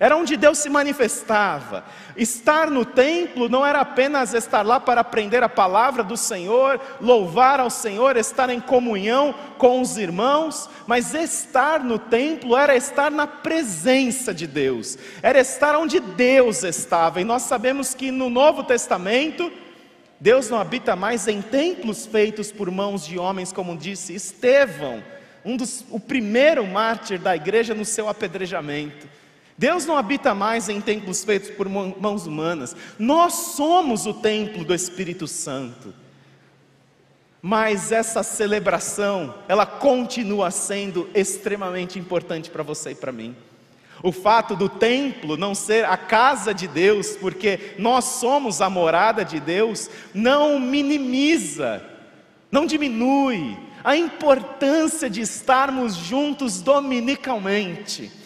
Era 0.00 0.16
onde 0.16 0.34
Deus 0.34 0.56
se 0.56 0.70
manifestava. 0.70 1.84
Estar 2.16 2.70
no 2.70 2.86
templo 2.86 3.50
não 3.50 3.66
era 3.66 3.80
apenas 3.80 4.32
estar 4.32 4.62
lá 4.62 4.80
para 4.80 5.02
aprender 5.02 5.42
a 5.42 5.48
palavra 5.48 6.02
do 6.02 6.16
Senhor, 6.16 6.80
louvar 7.02 7.60
ao 7.60 7.68
Senhor, 7.68 8.16
estar 8.16 8.48
em 8.48 8.60
comunhão 8.60 9.34
com 9.58 9.82
os 9.82 9.98
irmãos, 9.98 10.70
mas 10.86 11.12
estar 11.12 11.84
no 11.84 11.98
templo 11.98 12.56
era 12.56 12.74
estar 12.74 13.10
na 13.10 13.26
presença 13.26 14.32
de 14.32 14.46
Deus, 14.46 14.96
era 15.22 15.38
estar 15.38 15.76
onde 15.76 16.00
Deus 16.00 16.64
estava. 16.64 17.20
E 17.20 17.24
nós 17.24 17.42
sabemos 17.42 17.92
que 17.92 18.10
no 18.10 18.30
Novo 18.30 18.64
Testamento, 18.64 19.52
Deus 20.18 20.48
não 20.48 20.58
habita 20.58 20.96
mais 20.96 21.28
em 21.28 21.42
templos 21.42 22.06
feitos 22.06 22.50
por 22.50 22.70
mãos 22.70 23.04
de 23.04 23.18
homens, 23.18 23.52
como 23.52 23.76
disse 23.76 24.14
Estevão, 24.14 25.04
um 25.44 25.58
dos, 25.58 25.84
o 25.90 26.00
primeiro 26.00 26.66
mártir 26.66 27.18
da 27.18 27.36
igreja 27.36 27.74
no 27.74 27.84
seu 27.84 28.08
apedrejamento. 28.08 29.09
Deus 29.60 29.84
não 29.84 29.98
habita 29.98 30.34
mais 30.34 30.70
em 30.70 30.80
templos 30.80 31.22
feitos 31.22 31.50
por 31.50 31.68
mãos 31.68 32.26
humanas, 32.26 32.74
nós 32.98 33.34
somos 33.54 34.06
o 34.06 34.14
templo 34.14 34.64
do 34.64 34.74
Espírito 34.74 35.28
Santo. 35.28 35.92
Mas 37.42 37.92
essa 37.92 38.22
celebração, 38.22 39.34
ela 39.46 39.66
continua 39.66 40.50
sendo 40.50 41.10
extremamente 41.14 41.98
importante 41.98 42.48
para 42.48 42.62
você 42.62 42.92
e 42.92 42.94
para 42.94 43.12
mim. 43.12 43.36
O 44.02 44.10
fato 44.12 44.56
do 44.56 44.66
templo 44.66 45.36
não 45.36 45.54
ser 45.54 45.84
a 45.84 45.98
casa 45.98 46.54
de 46.54 46.66
Deus, 46.66 47.18
porque 47.18 47.74
nós 47.78 48.06
somos 48.06 48.62
a 48.62 48.70
morada 48.70 49.26
de 49.26 49.38
Deus, 49.38 49.90
não 50.14 50.58
minimiza, 50.58 51.84
não 52.50 52.64
diminui 52.64 53.58
a 53.84 53.94
importância 53.94 55.10
de 55.10 55.20
estarmos 55.20 55.96
juntos 55.96 56.62
dominicalmente. 56.62 58.19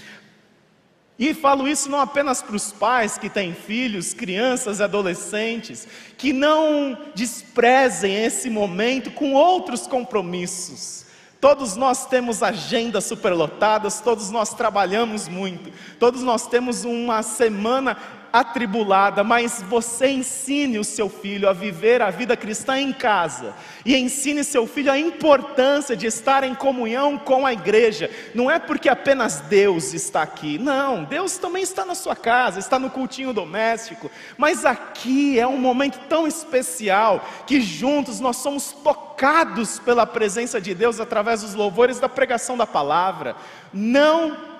E 1.18 1.32
falo 1.32 1.68
isso 1.68 1.88
não 1.88 2.00
apenas 2.00 2.42
para 2.42 2.56
os 2.56 2.72
pais 2.72 3.16
que 3.16 3.30
têm 3.30 3.54
filhos, 3.54 4.12
crianças 4.12 4.80
e 4.80 4.82
adolescentes, 4.82 5.86
que 6.18 6.32
não 6.32 6.98
desprezem 7.14 8.24
esse 8.24 8.50
momento 8.50 9.12
com 9.12 9.32
outros 9.32 9.86
compromissos. 9.86 11.04
Todos 11.40 11.76
nós 11.76 12.06
temos 12.06 12.42
agendas 12.42 13.04
superlotadas, 13.04 14.00
todos 14.00 14.30
nós 14.30 14.54
trabalhamos 14.54 15.28
muito, 15.28 15.70
todos 16.00 16.22
nós 16.22 16.46
temos 16.46 16.84
uma 16.84 17.22
semana 17.22 17.96
atribulada, 18.34 19.22
mas 19.22 19.62
você 19.62 20.08
ensine 20.08 20.76
o 20.76 20.82
seu 20.82 21.08
filho 21.08 21.48
a 21.48 21.52
viver 21.52 22.02
a 22.02 22.10
vida 22.10 22.36
cristã 22.36 22.76
em 22.76 22.92
casa, 22.92 23.54
e 23.86 23.96
ensine 23.96 24.42
seu 24.42 24.66
filho 24.66 24.90
a 24.90 24.98
importância 24.98 25.96
de 25.96 26.08
estar 26.08 26.42
em 26.42 26.52
comunhão 26.52 27.16
com 27.16 27.46
a 27.46 27.52
igreja. 27.52 28.10
Não 28.34 28.50
é 28.50 28.58
porque 28.58 28.88
apenas 28.88 29.38
Deus 29.42 29.94
está 29.94 30.22
aqui, 30.22 30.58
não, 30.58 31.04
Deus 31.04 31.38
também 31.38 31.62
está 31.62 31.84
na 31.84 31.94
sua 31.94 32.16
casa, 32.16 32.58
está 32.58 32.76
no 32.76 32.90
cultinho 32.90 33.32
doméstico, 33.32 34.10
mas 34.36 34.64
aqui 34.64 35.38
é 35.38 35.46
um 35.46 35.58
momento 35.58 36.00
tão 36.08 36.26
especial 36.26 37.24
que 37.46 37.60
juntos 37.60 38.18
nós 38.18 38.38
somos 38.38 38.72
tocados 38.72 39.78
pela 39.78 40.04
presença 40.04 40.60
de 40.60 40.74
Deus 40.74 40.98
através 40.98 41.42
dos 41.42 41.54
louvores 41.54 42.00
da 42.00 42.08
pregação 42.08 42.56
da 42.56 42.66
palavra. 42.66 43.36
Não 43.72 44.53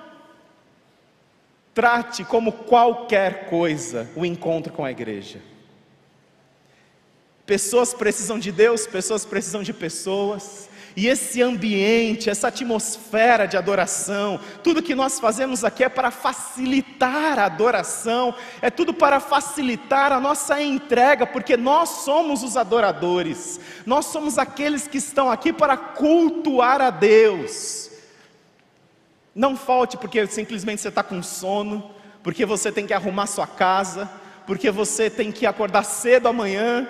Trate 1.75 2.23
como 2.23 2.53
qualquer 2.53 3.49
coisa 3.49 4.09
o 4.15 4.25
encontro 4.25 4.71
com 4.71 4.85
a 4.85 4.89
igreja. 4.89 5.41
Pessoas 7.45 7.93
precisam 7.93 8.39
de 8.39 8.49
Deus, 8.49 8.87
pessoas 8.87 9.25
precisam 9.25 9.61
de 9.61 9.73
pessoas. 9.73 10.69
E 10.95 11.07
esse 11.07 11.41
ambiente, 11.41 12.29
essa 12.29 12.47
atmosfera 12.47 13.45
de 13.45 13.57
adoração, 13.57 14.39
tudo 14.63 14.81
que 14.81 14.95
nós 14.95 15.19
fazemos 15.19 15.65
aqui 15.65 15.83
é 15.83 15.89
para 15.89 16.09
facilitar 16.09 17.37
a 17.37 17.45
adoração, 17.45 18.33
é 18.61 18.69
tudo 18.69 18.93
para 18.93 19.19
facilitar 19.19 20.13
a 20.13 20.21
nossa 20.21 20.61
entrega, 20.61 21.27
porque 21.27 21.57
nós 21.57 21.89
somos 21.89 22.41
os 22.41 22.55
adoradores, 22.55 23.59
nós 23.85 24.05
somos 24.05 24.37
aqueles 24.37 24.87
que 24.87 24.97
estão 24.97 25.29
aqui 25.29 25.51
para 25.51 25.75
cultuar 25.75 26.79
a 26.79 26.89
Deus. 26.89 27.91
Não 29.35 29.57
falte 29.57 29.97
porque 29.97 30.25
simplesmente 30.27 30.81
você 30.81 30.87
está 30.87 31.03
com 31.03 31.21
sono, 31.21 31.91
porque 32.23 32.45
você 32.45 32.71
tem 32.71 32.87
que 32.87 32.93
arrumar 32.93 33.27
sua 33.27 33.45
casa, 33.45 34.09
porque 34.47 34.71
você 34.71 35.09
tem 35.09 35.29
que 35.29 35.45
acordar 35.45 35.83
cedo 35.83 36.29
amanhã, 36.29 36.87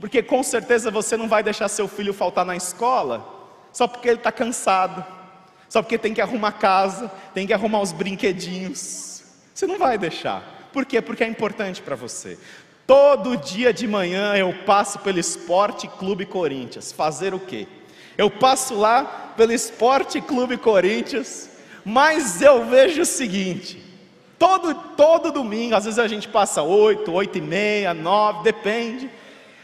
porque 0.00 0.22
com 0.22 0.42
certeza 0.42 0.90
você 0.90 1.16
não 1.16 1.28
vai 1.28 1.42
deixar 1.42 1.68
seu 1.68 1.86
filho 1.86 2.12
faltar 2.12 2.44
na 2.44 2.56
escola, 2.56 3.24
só 3.72 3.86
porque 3.86 4.08
ele 4.08 4.18
está 4.18 4.32
cansado, 4.32 5.04
só 5.68 5.82
porque 5.82 5.96
tem 5.96 6.12
que 6.12 6.20
arrumar 6.20 6.52
casa, 6.52 7.10
tem 7.32 7.46
que 7.46 7.52
arrumar 7.52 7.80
os 7.80 7.92
brinquedinhos. 7.92 9.22
Você 9.54 9.66
não 9.66 9.78
vai 9.78 9.96
deixar. 9.96 10.68
Por 10.72 10.84
quê? 10.84 11.00
Porque 11.00 11.24
é 11.24 11.28
importante 11.28 11.80
para 11.80 11.96
você. 11.96 12.38
Todo 12.86 13.36
dia 13.36 13.72
de 13.72 13.86
manhã 13.86 14.36
eu 14.36 14.52
passo 14.64 14.98
pelo 14.98 15.18
Esporte 15.18 15.88
Clube 15.88 16.26
Corinthians. 16.26 16.92
Fazer 16.92 17.32
o 17.32 17.40
quê? 17.40 17.66
Eu 18.16 18.30
passo 18.30 18.74
lá 18.74 19.32
pelo 19.36 19.52
Esporte 19.52 20.20
Clube 20.20 20.56
Corinthians, 20.56 21.50
mas 21.84 22.40
eu 22.40 22.64
vejo 22.64 23.02
o 23.02 23.06
seguinte: 23.06 23.82
todo, 24.38 24.74
todo 24.96 25.32
domingo, 25.32 25.74
às 25.74 25.84
vezes 25.84 25.98
a 25.98 26.08
gente 26.08 26.28
passa 26.28 26.62
oito, 26.62 27.12
oito 27.12 27.38
e 27.38 27.40
meia, 27.40 27.92
nove, 27.92 28.42
depende, 28.42 29.10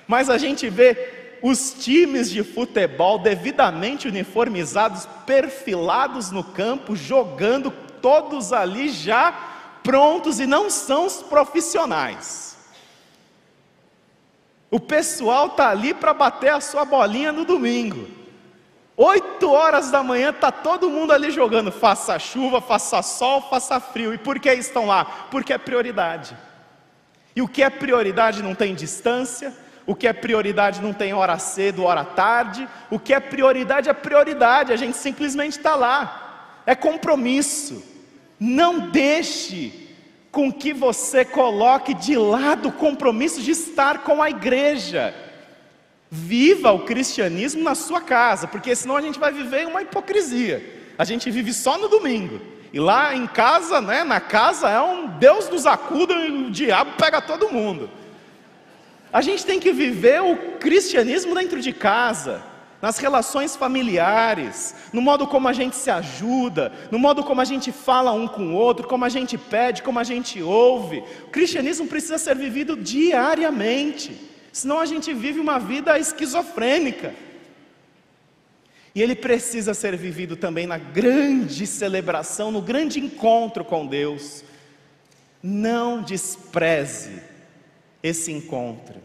mas 0.07 0.29
a 0.29 0.37
gente 0.37 0.69
vê 0.69 1.39
os 1.43 1.73
times 1.73 2.31
de 2.31 2.45
futebol 2.45 3.19
devidamente 3.19 4.07
uniformizados, 4.07 5.09
perfilados 5.27 6.31
no 6.31 6.45
campo, 6.45 6.95
jogando 6.95 7.73
todos 8.01 8.53
ali 8.53 8.89
já 8.91 9.33
prontos 9.83 10.39
e 10.39 10.47
não 10.47 10.71
são 10.71 11.07
os 11.07 11.23
profissionais. 11.23 12.57
O 14.71 14.79
pessoal 14.79 15.49
está 15.49 15.69
ali 15.69 15.93
para 15.93 16.15
bater 16.15 16.51
a 16.51 16.61
sua 16.61 16.85
bolinha 16.85 17.33
no 17.33 17.45
domingo. 17.45 18.22
Oito 18.97 19.51
horas 19.51 19.91
da 19.91 20.03
manhã 20.03 20.31
está 20.31 20.53
todo 20.53 20.91
mundo 20.91 21.13
ali 21.13 21.31
jogando, 21.31 21.73
faça 21.73 22.19
chuva, 22.19 22.61
faça 22.61 23.01
sol, 23.03 23.41
faça 23.43 23.81
frio. 23.81 24.13
E 24.13 24.19
por 24.19 24.39
que 24.39 24.53
estão 24.53 24.87
lá? 24.87 25.05
Porque 25.31 25.53
é 25.53 25.59
prioridade. 25.59 26.37
E 27.35 27.41
o 27.41 27.49
que 27.49 27.63
é 27.63 27.71
prioridade 27.71 28.43
não 28.43 28.55
tem 28.55 28.75
distância, 28.75 29.55
o 29.87 29.95
que 29.95 30.07
é 30.07 30.13
prioridade 30.13 30.83
não 30.83 30.93
tem 30.93 31.15
hora 31.15 31.39
cedo, 31.39 31.85
hora 31.85 32.05
tarde, 32.05 32.69
o 32.91 32.99
que 32.99 33.15
é 33.15 33.21
prioridade 33.21 33.89
é 33.89 33.95
prioridade, 33.95 34.73
a 34.73 34.77
gente 34.77 34.97
simplesmente 34.97 35.57
está 35.57 35.75
lá, 35.75 36.61
é 36.67 36.75
compromisso. 36.75 37.83
Não 38.39 38.91
deixe 38.91 39.89
com 40.31 40.53
que 40.53 40.73
você 40.73 41.25
coloque 41.25 41.95
de 41.95 42.17
lado 42.17 42.69
o 42.69 42.73
compromisso 42.73 43.41
de 43.41 43.53
estar 43.53 43.99
com 43.99 44.23
a 44.23 44.29
igreja. 44.29 45.15
Viva 46.15 46.73
o 46.73 46.81
cristianismo 46.81 47.63
na 47.63 47.75
sua 47.75 47.99
casa, 47.99 48.47
porque 48.47 48.77
senão 48.77 48.99
a 48.99 49.01
gente 49.01 49.19
vai 49.19 49.33
viver 49.33 49.67
uma 49.67 49.81
hipocrisia. 49.81 50.93
A 50.99 51.07
gente 51.07 51.31
vive 51.31 51.55
só 51.55 51.79
no 51.79 51.89
domingo. 51.89 52.39
E 52.71 52.79
lá 52.79 53.15
em 53.17 53.27
casa, 53.27 53.81
né, 53.81 54.05
na 54.05 54.21
casa 54.21 54.69
é 54.69 54.79
um 54.79 55.07
Deus 55.07 55.49
nos 55.49 55.65
acuda 55.65 56.13
e 56.13 56.31
o 56.31 56.51
diabo 56.51 56.99
pega 56.99 57.23
todo 57.23 57.49
mundo. 57.49 57.89
A 59.11 59.23
gente 59.23 59.47
tem 59.47 59.59
que 59.59 59.73
viver 59.73 60.21
o 60.21 60.37
cristianismo 60.59 61.35
dentro 61.35 61.63
de 61.63 61.73
casa 61.73 62.43
nas 62.83 62.99
relações 62.99 63.57
familiares, 63.57 64.75
no 64.93 65.01
modo 65.01 65.27
como 65.27 65.49
a 65.49 65.55
gente 65.55 65.77
se 65.77 65.91
ajuda, 65.91 66.71
no 66.91 66.99
modo 66.99 67.25
como 67.25 67.41
a 67.41 67.45
gente 67.47 67.73
fala 67.73 68.13
um 68.13 68.29
com 68.29 68.53
o 68.53 68.55
outro, 68.55 68.87
como 68.87 69.07
a 69.07 69.09
gente 69.09 69.39
pede, 69.39 69.83
como 69.83 69.99
a 69.99 70.05
gente 70.05 70.43
ouve. 70.43 71.03
O 71.25 71.31
cristianismo 71.31 71.87
precisa 71.87 72.19
ser 72.19 72.37
vivido 72.37 72.77
diariamente, 72.77 74.32
senão 74.53 74.79
a 74.79 74.87
gente 74.87 75.13
vive 75.15 75.41
uma 75.41 75.59
vida 75.59 75.99
esquizofrênica. 75.99 77.15
E 78.95 79.01
ele 79.01 79.17
precisa 79.17 79.73
ser 79.73 79.97
vivido 79.97 80.37
também 80.37 80.67
na 80.67 80.77
grande 80.77 81.67
celebração, 81.67 82.53
no 82.53 82.61
grande 82.61 83.01
encontro 83.01 83.65
com 83.65 83.87
Deus. 83.87 84.45
Não 85.43 86.03
despreze 86.03 87.23
esse 88.03 88.31
encontro. 88.31 89.01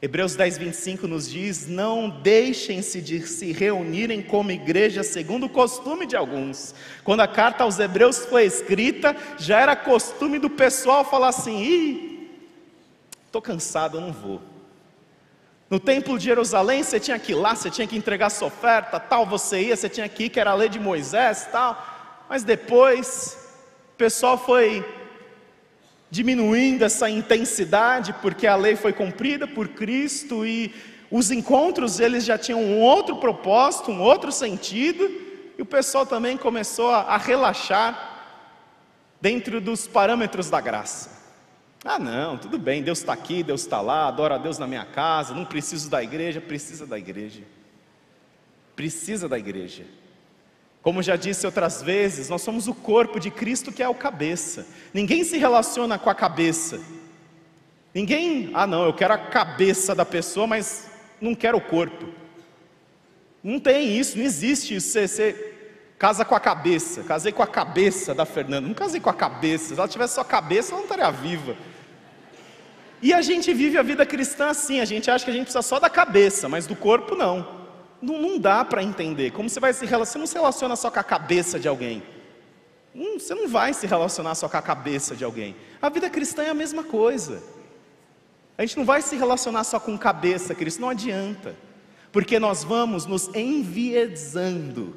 Hebreus 0.00 0.36
10, 0.36 0.58
25 0.58 1.08
nos 1.08 1.28
diz: 1.28 1.66
Não 1.66 2.08
deixem-se 2.08 3.00
de 3.00 3.26
se 3.26 3.50
reunirem 3.50 4.22
como 4.22 4.52
igreja, 4.52 5.02
segundo 5.02 5.46
o 5.46 5.50
costume 5.50 6.06
de 6.06 6.14
alguns. 6.14 6.74
Quando 7.02 7.20
a 7.20 7.28
carta 7.28 7.64
aos 7.64 7.80
Hebreus 7.80 8.18
foi 8.26 8.44
escrita, 8.44 9.16
já 9.38 9.58
era 9.60 9.74
costume 9.74 10.38
do 10.38 10.50
pessoal 10.50 11.04
falar 11.04 11.28
assim: 11.28 11.62
Ih, 11.62 12.15
estou 13.36 13.42
cansado, 13.42 13.98
eu 13.98 14.00
não 14.00 14.12
vou. 14.12 14.40
No 15.68 15.80
templo 15.80 16.18
de 16.18 16.24
Jerusalém, 16.24 16.82
você 16.82 16.98
tinha 16.98 17.18
que 17.18 17.32
ir 17.32 17.34
lá, 17.34 17.54
você 17.54 17.70
tinha 17.70 17.86
que 17.86 17.96
entregar 17.96 18.30
sua 18.30 18.48
oferta, 18.48 19.00
tal, 19.00 19.26
você 19.26 19.62
ia, 19.62 19.76
você 19.76 19.88
tinha 19.88 20.08
que 20.08 20.24
ir, 20.24 20.28
que 20.30 20.40
era 20.40 20.52
a 20.52 20.54
lei 20.54 20.68
de 20.68 20.78
Moisés, 20.78 21.48
tal. 21.50 22.24
Mas 22.28 22.44
depois, 22.44 23.36
o 23.92 23.96
pessoal 23.96 24.38
foi 24.38 24.84
diminuindo 26.10 26.84
essa 26.84 27.10
intensidade, 27.10 28.14
porque 28.22 28.46
a 28.46 28.56
lei 28.56 28.76
foi 28.76 28.92
cumprida 28.92 29.46
por 29.46 29.68
Cristo 29.68 30.46
e 30.46 30.72
os 31.10 31.30
encontros 31.30 32.00
eles 32.00 32.24
já 32.24 32.38
tinham 32.38 32.62
um 32.62 32.80
outro 32.80 33.16
propósito, 33.16 33.90
um 33.90 34.00
outro 34.00 34.30
sentido, 34.30 35.10
e 35.58 35.62
o 35.62 35.66
pessoal 35.66 36.06
também 36.06 36.36
começou 36.36 36.90
a, 36.90 37.00
a 37.02 37.16
relaxar 37.16 38.14
dentro 39.20 39.60
dos 39.60 39.86
parâmetros 39.86 40.48
da 40.48 40.60
graça. 40.60 41.15
Ah, 41.88 42.00
não, 42.00 42.36
tudo 42.36 42.58
bem, 42.58 42.82
Deus 42.82 42.98
está 42.98 43.12
aqui, 43.12 43.44
Deus 43.44 43.60
está 43.60 43.80
lá, 43.80 44.08
adoro 44.08 44.34
a 44.34 44.38
Deus 44.38 44.58
na 44.58 44.66
minha 44.66 44.84
casa, 44.84 45.32
não 45.32 45.44
preciso 45.44 45.88
da 45.88 46.02
igreja, 46.02 46.40
precisa 46.40 46.84
da 46.84 46.98
igreja. 46.98 47.44
Precisa 48.74 49.28
da 49.28 49.38
igreja. 49.38 49.84
Como 50.82 51.00
já 51.00 51.14
disse 51.14 51.46
outras 51.46 51.80
vezes, 51.80 52.28
nós 52.28 52.42
somos 52.42 52.66
o 52.66 52.74
corpo 52.74 53.20
de 53.20 53.30
Cristo 53.30 53.70
que 53.70 53.84
é 53.84 53.88
o 53.88 53.94
cabeça. 53.94 54.66
Ninguém 54.92 55.22
se 55.22 55.38
relaciona 55.38 55.96
com 55.96 56.10
a 56.10 56.14
cabeça. 56.14 56.80
Ninguém, 57.94 58.50
ah 58.52 58.66
não, 58.66 58.84
eu 58.84 58.92
quero 58.92 59.14
a 59.14 59.18
cabeça 59.18 59.94
da 59.94 60.04
pessoa, 60.04 60.46
mas 60.48 60.90
não 61.20 61.36
quero 61.36 61.56
o 61.56 61.60
corpo. 61.60 62.08
Não 63.44 63.60
tem 63.60 63.96
isso, 63.96 64.18
não 64.18 64.24
existe 64.24 64.74
isso. 64.74 64.90
Você, 64.90 65.06
você 65.06 65.54
casa 65.96 66.24
com 66.24 66.34
a 66.34 66.40
cabeça. 66.40 67.04
Casei 67.04 67.30
com 67.30 67.44
a 67.44 67.46
cabeça 67.46 68.12
da 68.12 68.24
Fernanda. 68.24 68.66
Não 68.66 68.74
casei 68.74 69.00
com 69.00 69.08
a 69.08 69.14
cabeça. 69.14 69.74
Se 69.74 69.78
ela 69.78 69.88
tivesse 69.88 70.14
só 70.14 70.24
cabeça, 70.24 70.72
ela 70.72 70.78
não 70.78 70.84
estaria 70.84 71.10
viva. 71.12 71.56
E 73.06 73.12
a 73.12 73.22
gente 73.22 73.54
vive 73.54 73.78
a 73.78 73.84
vida 73.84 74.04
cristã 74.04 74.48
assim. 74.48 74.80
A 74.80 74.84
gente 74.84 75.08
acha 75.08 75.24
que 75.24 75.30
a 75.30 75.32
gente 75.32 75.44
precisa 75.44 75.62
só 75.62 75.78
da 75.78 75.88
cabeça, 75.88 76.48
mas 76.48 76.66
do 76.66 76.74
corpo 76.74 77.14
não. 77.14 77.64
Não, 78.02 78.20
não 78.20 78.36
dá 78.36 78.64
para 78.64 78.82
entender. 78.82 79.30
Como 79.30 79.48
você 79.48 79.60
vai 79.60 79.72
se 79.72 79.86
relacionar? 79.86 80.06
Você 80.06 80.18
não 80.18 80.26
se 80.26 80.34
relaciona 80.34 80.74
só 80.74 80.90
com 80.90 80.98
a 80.98 81.04
cabeça 81.04 81.56
de 81.56 81.68
alguém. 81.68 82.02
Hum, 82.92 83.16
você 83.16 83.32
não 83.32 83.46
vai 83.46 83.72
se 83.72 83.86
relacionar 83.86 84.34
só 84.34 84.48
com 84.48 84.56
a 84.56 84.60
cabeça 84.60 85.14
de 85.14 85.22
alguém. 85.22 85.54
A 85.80 85.88
vida 85.88 86.10
cristã 86.10 86.42
é 86.42 86.48
a 86.48 86.54
mesma 86.54 86.82
coisa. 86.82 87.44
A 88.58 88.62
gente 88.62 88.76
não 88.76 88.84
vai 88.84 89.00
se 89.00 89.14
relacionar 89.14 89.62
só 89.62 89.78
com 89.78 89.96
cabeça, 89.96 90.52
Cristo, 90.52 90.80
não 90.80 90.88
adianta. 90.88 91.54
Porque 92.10 92.40
nós 92.40 92.64
vamos 92.64 93.06
nos 93.06 93.32
enviesando, 93.36 94.96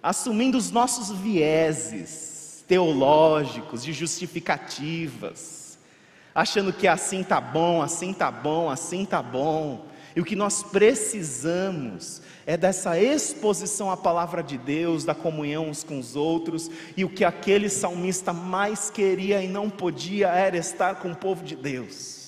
assumindo 0.00 0.56
os 0.56 0.70
nossos 0.70 1.10
vieses 1.10 2.64
teológicos, 2.68 3.82
de 3.82 3.92
justificativas, 3.92 5.69
achando 6.34 6.72
que 6.72 6.86
assim 6.86 7.22
tá 7.22 7.40
bom, 7.40 7.82
assim 7.82 8.12
tá 8.12 8.30
bom, 8.30 8.70
assim 8.70 9.04
tá 9.04 9.22
bom. 9.22 9.86
E 10.14 10.20
o 10.20 10.24
que 10.24 10.34
nós 10.34 10.62
precisamos 10.62 12.20
é 12.46 12.56
dessa 12.56 12.98
exposição 12.98 13.90
à 13.90 13.96
palavra 13.96 14.42
de 14.42 14.58
Deus, 14.58 15.04
da 15.04 15.14
comunhão 15.14 15.68
uns 15.68 15.84
com 15.84 15.98
os 15.98 16.16
outros, 16.16 16.70
e 16.96 17.04
o 17.04 17.08
que 17.08 17.24
aquele 17.24 17.68
salmista 17.68 18.32
mais 18.32 18.90
queria 18.90 19.42
e 19.42 19.48
não 19.48 19.70
podia 19.70 20.28
era 20.28 20.56
estar 20.56 20.96
com 20.96 21.12
o 21.12 21.16
povo 21.16 21.44
de 21.44 21.54
Deus. 21.54 22.20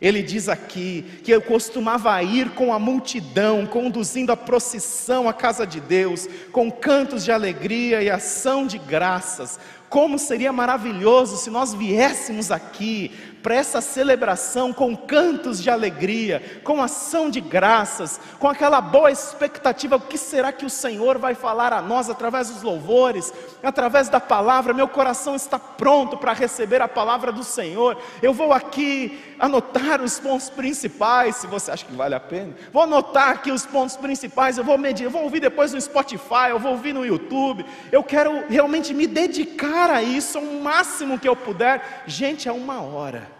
Ele 0.00 0.22
diz 0.22 0.48
aqui 0.48 1.20
que 1.24 1.30
eu 1.30 1.40
costumava 1.40 2.22
ir 2.22 2.50
com 2.50 2.72
a 2.72 2.78
multidão, 2.78 3.64
conduzindo 3.66 4.30
a 4.30 4.36
procissão 4.36 5.26
à 5.26 5.32
casa 5.32 5.66
de 5.66 5.80
Deus, 5.80 6.28
com 6.52 6.70
cantos 6.70 7.24
de 7.24 7.32
alegria 7.32 8.02
e 8.02 8.10
ação 8.10 8.66
de 8.66 8.76
graças. 8.76 9.58
Como 9.88 10.18
seria 10.18 10.52
maravilhoso 10.52 11.36
se 11.36 11.48
nós 11.48 11.72
viéssemos 11.72 12.50
aqui 12.50 13.12
para 13.42 13.54
essa 13.54 13.80
celebração 13.80 14.72
com 14.72 14.96
cantos 14.96 15.62
de 15.62 15.70
alegria, 15.70 16.60
com 16.64 16.82
ação 16.82 17.30
de 17.30 17.40
graças, 17.40 18.20
com 18.40 18.48
aquela 18.48 18.80
boa 18.80 19.08
expectativa, 19.08 19.94
o 19.94 20.00
que 20.00 20.18
será 20.18 20.50
que 20.50 20.66
o 20.66 20.70
Senhor 20.70 21.16
vai 21.16 21.36
falar 21.36 21.72
a 21.72 21.80
nós 21.80 22.10
através 22.10 22.50
dos 22.50 22.62
louvores, 22.62 23.32
através 23.62 24.08
da 24.08 24.18
palavra? 24.18 24.74
Meu 24.74 24.88
coração 24.88 25.36
está 25.36 25.60
pronto 25.60 26.16
para 26.16 26.32
receber 26.32 26.82
a 26.82 26.88
palavra 26.88 27.30
do 27.30 27.44
Senhor. 27.44 27.96
Eu 28.20 28.32
vou 28.32 28.52
aqui 28.52 29.16
anotar 29.38 30.02
os 30.02 30.18
pontos 30.18 30.50
principais, 30.50 31.36
se 31.36 31.46
você 31.46 31.70
acha 31.70 31.84
que 31.84 31.94
vale 31.94 32.16
a 32.16 32.20
pena. 32.20 32.52
Vou 32.72 32.82
anotar 32.82 33.28
aqui 33.28 33.52
os 33.52 33.64
pontos 33.64 33.96
principais, 33.96 34.58
eu 34.58 34.64
vou 34.64 34.76
medir, 34.76 35.04
eu 35.04 35.10
vou 35.10 35.22
ouvir 35.22 35.38
depois 35.38 35.72
no 35.72 35.80
Spotify, 35.80 36.50
eu 36.50 36.58
vou 36.58 36.72
ouvir 36.72 36.92
no 36.92 37.06
YouTube. 37.06 37.64
Eu 37.92 38.02
quero 38.02 38.44
realmente 38.48 38.92
me 38.92 39.06
dedicar 39.06 39.75
a 39.76 40.02
isso, 40.02 40.38
o 40.38 40.62
máximo 40.62 41.18
que 41.18 41.28
eu 41.28 41.36
puder. 41.36 42.04
Gente, 42.06 42.48
é 42.48 42.52
uma 42.52 42.80
hora. 42.80 43.30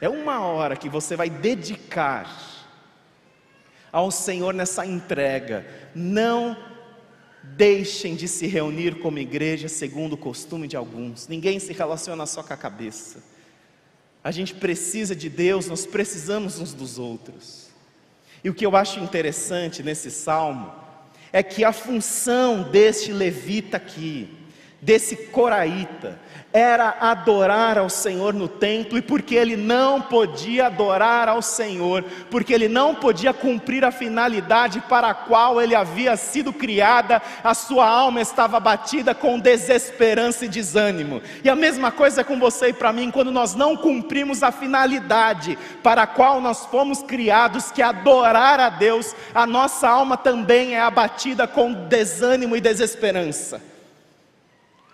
É 0.00 0.08
uma 0.08 0.40
hora 0.40 0.76
que 0.76 0.88
você 0.88 1.14
vai 1.14 1.28
dedicar 1.28 2.30
ao 3.92 4.10
Senhor 4.10 4.54
nessa 4.54 4.86
entrega. 4.86 5.66
Não 5.94 6.56
deixem 7.42 8.14
de 8.14 8.28
se 8.28 8.46
reunir 8.46 8.98
como 9.00 9.18
igreja 9.18 9.68
segundo 9.68 10.14
o 10.14 10.18
costume 10.18 10.66
de 10.66 10.76
alguns. 10.76 11.28
Ninguém 11.28 11.58
se 11.58 11.72
relaciona 11.72 12.24
só 12.26 12.42
com 12.42 12.52
a 12.52 12.56
cabeça. 12.56 13.22
A 14.22 14.30
gente 14.30 14.54
precisa 14.54 15.14
de 15.14 15.28
Deus, 15.28 15.66
nós 15.66 15.86
precisamos 15.86 16.58
uns 16.58 16.74
dos 16.74 16.98
outros. 16.98 17.68
E 18.44 18.50
o 18.50 18.54
que 18.54 18.64
eu 18.64 18.76
acho 18.76 19.00
interessante 19.00 19.82
nesse 19.82 20.10
salmo 20.10 20.72
é 21.32 21.42
que 21.42 21.64
a 21.64 21.72
função 21.72 22.62
deste 22.70 23.12
levita 23.12 23.76
aqui, 23.76 24.28
desse 24.80 25.16
coraíta, 25.16 26.18
era 26.52 26.96
adorar 27.00 27.78
ao 27.78 27.88
Senhor 27.88 28.34
no 28.34 28.48
templo, 28.48 28.98
e 28.98 29.02
porque 29.02 29.36
ele 29.36 29.56
não 29.56 30.00
podia 30.00 30.66
adorar 30.66 31.28
ao 31.28 31.40
Senhor, 31.40 32.04
porque 32.28 32.52
ele 32.52 32.66
não 32.66 32.94
podia 32.94 33.32
cumprir 33.32 33.84
a 33.84 33.92
finalidade 33.92 34.80
para 34.88 35.10
a 35.10 35.14
qual 35.14 35.60
ele 35.60 35.76
havia 35.76 36.16
sido 36.16 36.52
criada, 36.52 37.22
a 37.44 37.54
sua 37.54 37.86
alma 37.86 38.20
estava 38.20 38.58
batida 38.58 39.14
com 39.14 39.38
desesperança 39.38 40.44
e 40.44 40.48
desânimo. 40.48 41.22
E 41.44 41.48
a 41.48 41.54
mesma 41.54 41.92
coisa 41.92 42.22
é 42.22 42.24
com 42.24 42.38
você 42.38 42.68
e 42.68 42.72
para 42.72 42.92
mim, 42.92 43.10
quando 43.10 43.30
nós 43.30 43.54
não 43.54 43.76
cumprimos 43.76 44.42
a 44.42 44.50
finalidade 44.50 45.56
para 45.82 46.02
a 46.02 46.06
qual 46.06 46.40
nós 46.40 46.66
fomos 46.66 47.02
criados, 47.02 47.70
que 47.70 47.80
é 47.80 47.84
adorar 47.84 48.58
a 48.58 48.70
Deus, 48.70 49.14
a 49.32 49.46
nossa 49.46 49.88
alma 49.88 50.16
também 50.16 50.74
é 50.74 50.80
abatida 50.80 51.46
com 51.46 51.72
desânimo 51.72 52.56
e 52.56 52.60
desesperança. 52.60 53.69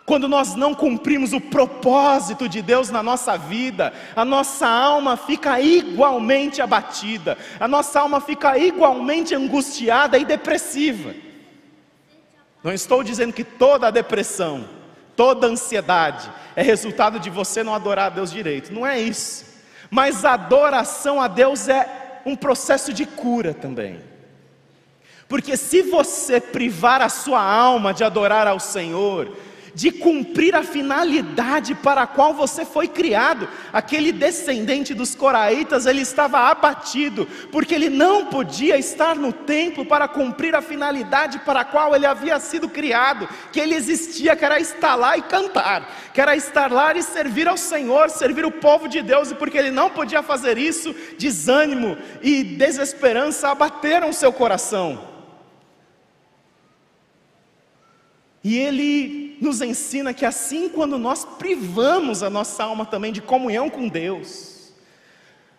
Quando 0.06 0.28
nós 0.28 0.54
não 0.54 0.72
cumprimos 0.72 1.32
o 1.32 1.40
propósito 1.40 2.48
de 2.48 2.62
Deus 2.62 2.90
na 2.90 3.02
nossa 3.02 3.36
vida, 3.36 3.92
a 4.14 4.24
nossa 4.24 4.68
alma 4.68 5.16
fica 5.16 5.60
igualmente 5.60 6.62
abatida, 6.62 7.36
a 7.58 7.66
nossa 7.66 7.98
alma 8.00 8.20
fica 8.20 8.56
igualmente 8.56 9.34
angustiada 9.34 10.16
e 10.16 10.24
depressiva. 10.24 11.12
Não 12.62 12.72
estou 12.72 13.02
dizendo 13.02 13.32
que 13.32 13.42
toda 13.42 13.90
depressão, 13.90 14.68
toda 15.16 15.48
ansiedade 15.48 16.30
é 16.54 16.62
resultado 16.62 17.18
de 17.18 17.28
você 17.28 17.64
não 17.64 17.74
adorar 17.74 18.06
a 18.06 18.14
Deus 18.14 18.30
direito, 18.30 18.72
não 18.72 18.86
é 18.86 19.00
isso. 19.00 19.44
Mas 19.90 20.24
a 20.24 20.34
adoração 20.34 21.20
a 21.20 21.26
Deus 21.26 21.68
é 21.68 22.20
um 22.24 22.36
processo 22.36 22.92
de 22.92 23.06
cura 23.06 23.52
também. 23.52 24.00
Porque 25.28 25.56
se 25.56 25.82
você 25.82 26.40
privar 26.40 27.02
a 27.02 27.08
sua 27.08 27.42
alma 27.42 27.92
de 27.92 28.04
adorar 28.04 28.46
ao 28.46 28.60
Senhor, 28.60 29.36
de 29.76 29.90
cumprir 29.90 30.56
a 30.56 30.62
finalidade 30.62 31.74
para 31.74 32.00
a 32.00 32.06
qual 32.06 32.32
você 32.32 32.64
foi 32.64 32.88
criado. 32.88 33.46
Aquele 33.70 34.10
descendente 34.10 34.94
dos 34.94 35.14
coraitas, 35.14 35.84
ele 35.84 36.00
estava 36.00 36.38
abatido, 36.48 37.28
porque 37.52 37.74
ele 37.74 37.90
não 37.90 38.24
podia 38.24 38.78
estar 38.78 39.14
no 39.14 39.34
templo 39.34 39.84
para 39.84 40.08
cumprir 40.08 40.54
a 40.54 40.62
finalidade 40.62 41.40
para 41.40 41.60
a 41.60 41.64
qual 41.64 41.94
ele 41.94 42.06
havia 42.06 42.40
sido 42.40 42.70
criado, 42.70 43.28
que 43.52 43.60
ele 43.60 43.74
existia, 43.74 44.34
que 44.34 44.46
era 44.46 44.58
estar 44.58 44.94
lá 44.94 45.18
e 45.18 45.20
cantar, 45.20 45.94
que 46.14 46.22
era 46.22 46.34
estar 46.34 46.72
lá 46.72 46.96
e 46.96 47.02
servir 47.02 47.46
ao 47.46 47.58
Senhor, 47.58 48.08
servir 48.08 48.46
o 48.46 48.50
povo 48.50 48.88
de 48.88 49.02
Deus, 49.02 49.30
e 49.30 49.34
porque 49.34 49.58
ele 49.58 49.70
não 49.70 49.90
podia 49.90 50.22
fazer 50.22 50.56
isso, 50.56 50.94
desânimo 51.18 51.98
e 52.22 52.42
desesperança 52.42 53.50
abateram 53.50 54.10
seu 54.10 54.32
coração. 54.32 55.06
E 58.42 58.56
ele 58.56 59.25
nos 59.40 59.60
ensina 59.60 60.14
que 60.14 60.24
assim, 60.24 60.68
quando 60.68 60.98
nós 60.98 61.24
privamos 61.24 62.22
a 62.22 62.30
nossa 62.30 62.64
alma 62.64 62.86
também 62.86 63.12
de 63.12 63.20
comunhão 63.20 63.68
com 63.68 63.88
Deus, 63.88 64.56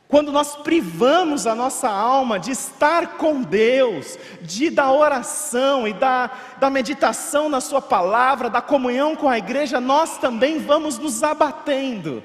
quando 0.07 0.31
nós 0.31 0.55
privamos 0.55 1.45
a 1.45 1.53
nossa 1.53 1.89
alma 1.89 2.39
de 2.39 2.51
estar 2.51 3.17
com 3.17 3.41
Deus, 3.41 4.17
de 4.41 4.69
da 4.69 4.89
oração 4.89 5.85
e 5.85 5.93
da, 5.93 6.31
da 6.59 6.69
meditação 6.69 7.49
na 7.49 7.59
Sua 7.59 7.81
palavra, 7.81 8.49
da 8.49 8.61
comunhão 8.61 9.17
com 9.17 9.27
a 9.27 9.37
igreja, 9.37 9.81
nós 9.81 10.17
também 10.17 10.59
vamos 10.59 10.97
nos 10.97 11.23
abatendo. 11.23 12.23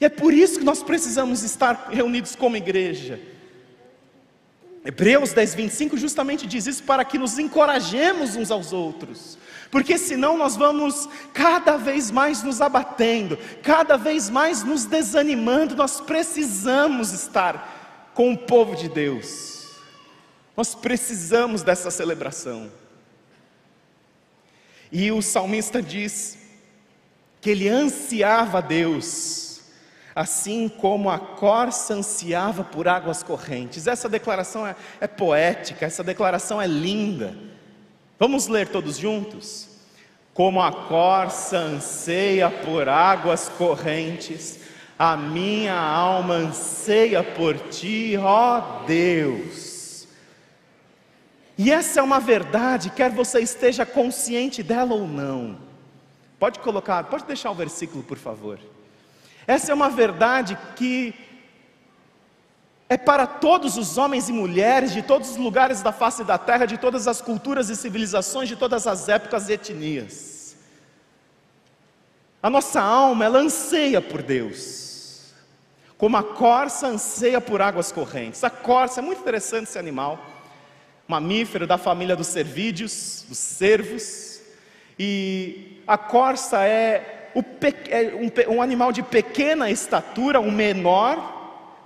E 0.00 0.04
é 0.04 0.08
por 0.08 0.32
isso 0.32 0.60
que 0.60 0.64
nós 0.64 0.84
precisamos 0.84 1.42
estar 1.42 1.88
reunidos 1.90 2.36
como 2.36 2.56
igreja. 2.56 3.20
Hebreus 4.84 5.32
10, 5.32 5.54
25 5.56 5.96
justamente 5.98 6.46
diz 6.46 6.66
isso 6.66 6.84
para 6.84 7.04
que 7.04 7.18
nos 7.18 7.38
encorajemos 7.38 8.36
uns 8.36 8.50
aos 8.50 8.72
outros 8.72 9.36
porque 9.70 9.96
senão 9.96 10.36
nós 10.36 10.56
vamos 10.56 11.08
cada 11.32 11.76
vez 11.76 12.10
mais 12.10 12.42
nos 12.42 12.60
abatendo, 12.60 13.38
cada 13.62 13.96
vez 13.96 14.28
mais 14.28 14.64
nos 14.64 14.84
desanimando. 14.84 15.76
Nós 15.76 16.00
precisamos 16.00 17.12
estar 17.12 18.10
com 18.12 18.32
o 18.32 18.38
povo 18.38 18.74
de 18.74 18.88
Deus, 18.88 19.78
nós 20.56 20.74
precisamos 20.74 21.62
dessa 21.62 21.90
celebração. 21.90 22.70
E 24.92 25.12
o 25.12 25.22
salmista 25.22 25.80
diz 25.80 26.36
que 27.40 27.50
ele 27.50 27.68
ansiava 27.68 28.60
Deus, 28.60 29.60
assim 30.16 30.68
como 30.68 31.08
a 31.08 31.18
corça 31.18 31.94
ansiava 31.94 32.64
por 32.64 32.88
águas 32.88 33.22
correntes. 33.22 33.86
Essa 33.86 34.08
declaração 34.08 34.66
é, 34.66 34.74
é 35.00 35.06
poética, 35.06 35.86
essa 35.86 36.02
declaração 36.02 36.60
é 36.60 36.66
linda. 36.66 37.36
Vamos 38.20 38.48
ler 38.48 38.68
todos 38.68 38.98
juntos? 38.98 39.66
Como 40.34 40.60
a 40.60 40.70
corça 40.70 41.56
anseia 41.56 42.50
por 42.50 42.86
águas 42.86 43.48
correntes, 43.48 44.60
a 44.98 45.16
minha 45.16 45.74
alma 45.74 46.34
anseia 46.34 47.24
por 47.24 47.58
ti, 47.70 48.14
ó 48.18 48.84
Deus. 48.84 50.06
E 51.56 51.72
essa 51.72 52.00
é 52.00 52.02
uma 52.02 52.20
verdade, 52.20 52.90
quer 52.90 53.10
você 53.10 53.40
esteja 53.40 53.86
consciente 53.86 54.62
dela 54.62 54.94
ou 54.94 55.08
não. 55.08 55.58
Pode 56.38 56.58
colocar, 56.58 57.02
pode 57.04 57.24
deixar 57.24 57.50
o 57.50 57.54
versículo, 57.54 58.02
por 58.02 58.18
favor. 58.18 58.58
Essa 59.46 59.72
é 59.72 59.74
uma 59.74 59.88
verdade 59.88 60.58
que 60.76 61.14
é 62.90 62.98
para 62.98 63.24
todos 63.24 63.76
os 63.76 63.96
homens 63.96 64.28
e 64.28 64.32
mulheres 64.32 64.92
de 64.92 65.00
todos 65.00 65.30
os 65.30 65.36
lugares 65.36 65.80
da 65.80 65.92
face 65.92 66.24
da 66.24 66.36
terra, 66.36 66.66
de 66.66 66.76
todas 66.76 67.06
as 67.06 67.20
culturas 67.22 67.70
e 67.70 67.76
civilizações, 67.76 68.48
de 68.48 68.56
todas 68.56 68.84
as 68.84 69.08
épocas 69.08 69.48
e 69.48 69.52
etnias. 69.52 70.56
A 72.42 72.50
nossa 72.50 72.80
alma, 72.80 73.24
ela 73.24 73.38
anseia 73.38 74.02
por 74.02 74.22
Deus, 74.22 75.32
como 75.96 76.16
a 76.16 76.22
corça 76.24 76.88
anseia 76.88 77.40
por 77.40 77.62
águas 77.62 77.92
correntes. 77.92 78.42
A 78.42 78.50
corça, 78.50 78.98
é 78.98 79.02
muito 79.04 79.20
interessante 79.20 79.68
esse 79.68 79.78
animal, 79.78 80.18
mamífero 81.06 81.68
da 81.68 81.78
família 81.78 82.16
dos 82.16 82.26
cervídeos, 82.26 83.24
dos 83.28 83.38
cervos, 83.38 84.40
e 84.98 85.80
a 85.86 85.96
corça 85.96 86.66
é, 86.66 87.30
é 87.88 88.48
um, 88.48 88.60
animal 88.60 88.90
de 88.90 89.04
pequena 89.04 89.70
estatura, 89.70 90.40
um 90.40 90.50
menor, 90.50 91.39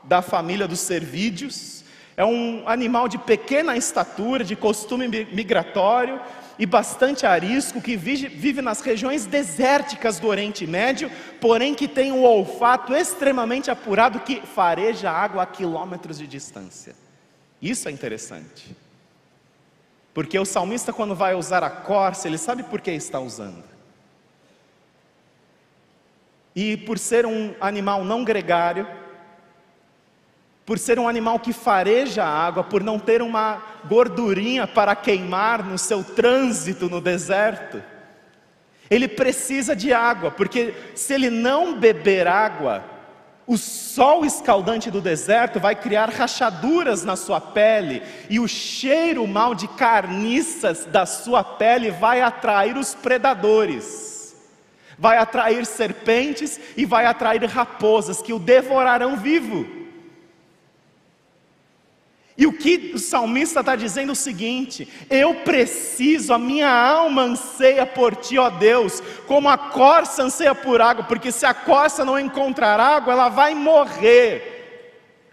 da 0.05 0.23
família 0.23 0.69
dos 0.69 0.81
cervídeos. 0.81 1.85
É 2.17 2.25
um 2.25 2.63
animal 2.69 3.09
de 3.09 3.19
pequena 3.19 3.77
estatura, 3.77 4.45
de 4.45 4.55
costume 4.55 5.09
migratório 5.09 6.21
e 6.59 6.65
bastante 6.65 7.27
arisco, 7.27 7.81
que 7.81 7.97
vive 7.97 8.63
nas 8.63 8.81
regiões 8.81 9.27
desérticas 9.27 10.21
do 10.21 10.29
Oriente 10.29 10.67
Médio, 10.67 11.11
porém 11.41 11.75
que 11.75 11.89
tem 11.89 12.13
um 12.13 12.23
olfato 12.23 12.95
extremamente 12.95 13.71
apurado 13.71 14.21
que 14.21 14.41
fareja 14.41 15.11
água 15.11 15.43
a 15.43 15.47
quilômetros 15.47 16.19
de 16.19 16.27
distância. 16.29 16.95
Isso 17.61 17.89
é 17.89 17.93
interessante. 17.93 18.77
Porque 20.13 20.39
o 20.39 20.45
salmista, 20.45 20.93
quando 20.93 21.17
vai 21.17 21.35
usar 21.35 21.65
a 21.65 21.71
corça, 21.71 22.29
ele 22.29 22.39
sabe 22.39 22.63
por 22.63 22.81
que 22.81 22.93
está 22.93 23.19
usando. 23.19 23.65
E 26.55 26.77
por 26.77 27.01
ser 27.01 27.27
um 27.27 27.53
animal 27.61 28.05
não 28.05 28.23
gregário, 28.23 28.87
por 30.67 30.79
ser 30.79 30.99
um 30.99 31.09
animal 31.09 31.39
que 31.39 31.53
fareja 31.53 32.25
a 32.25 32.47
água, 32.47 32.65
por 32.65 32.83
não 32.83 32.99
ter 32.99 33.21
uma 33.21 33.63
gordurinha 33.87 34.67
para 34.67 34.97
queimar 34.97 35.63
no 35.63 35.77
seu 35.77 36.03
trânsito 36.03 36.89
no 36.89 37.01
deserto. 37.01 37.83
Ele 38.91 39.09
precisa 39.09 39.77
de 39.77 39.93
água, 39.93 40.31
porque 40.31 40.75
se 40.95 41.13
ele 41.13 41.29
não 41.29 41.79
beber 41.79 42.27
água, 42.27 42.85
o 43.47 43.59
sol 43.59 44.25
escaldante 44.25 44.91
do 44.91 45.03
deserto 45.03 45.61
vai 45.61 45.75
criar 45.75 46.09
rachaduras 46.09 47.05
na 47.05 47.15
sua 47.15 47.41
pele, 47.41 48.03
e 48.31 48.41
o 48.41 48.49
cheiro 48.49 49.27
mal 49.27 49.55
de 49.55 49.69
carniças 49.69 50.87
da 50.87 51.05
sua 51.05 51.45
pele 51.45 51.91
vai 51.91 52.23
atrair 52.23 52.77
os 52.77 52.95
predadores, 52.95 54.35
vai 54.99 55.19
atrair 55.19 55.67
serpentes 55.67 56.59
e 56.75 56.87
vai 56.87 57.05
atrair 57.05 57.45
raposas 57.45 58.23
que 58.23 58.33
o 58.33 58.39
devorarão 58.39 59.17
vivo. 59.17 59.84
E 62.37 62.47
o 62.47 62.53
que 62.53 62.93
o 62.95 62.99
salmista 62.99 63.61
está 63.61 63.77
dizendo 63.77 64.11
é 64.11 64.13
o 64.13 64.17
seguinte: 64.17 64.89
eu 65.09 65.35
preciso, 65.37 66.33
a 66.35 66.39
minha 66.39 66.69
alma 66.69 67.23
anseia 67.23 67.87
por 67.87 68.17
ti, 68.17 68.39
ó 68.39 68.51
Deus, 68.51 69.01
como 69.27 69.49
a 69.49 69.57
corça 69.57 70.23
anseia 70.23 70.55
por 70.55 70.81
água, 70.81 71.05
porque 71.05 71.31
se 71.31 71.47
a 71.47 71.55
corça 71.55 72.05
não 72.05 72.19
encontrar 72.19 72.81
água, 72.81 73.13
ela 73.13 73.29
vai 73.29 73.55
morrer 73.55 74.54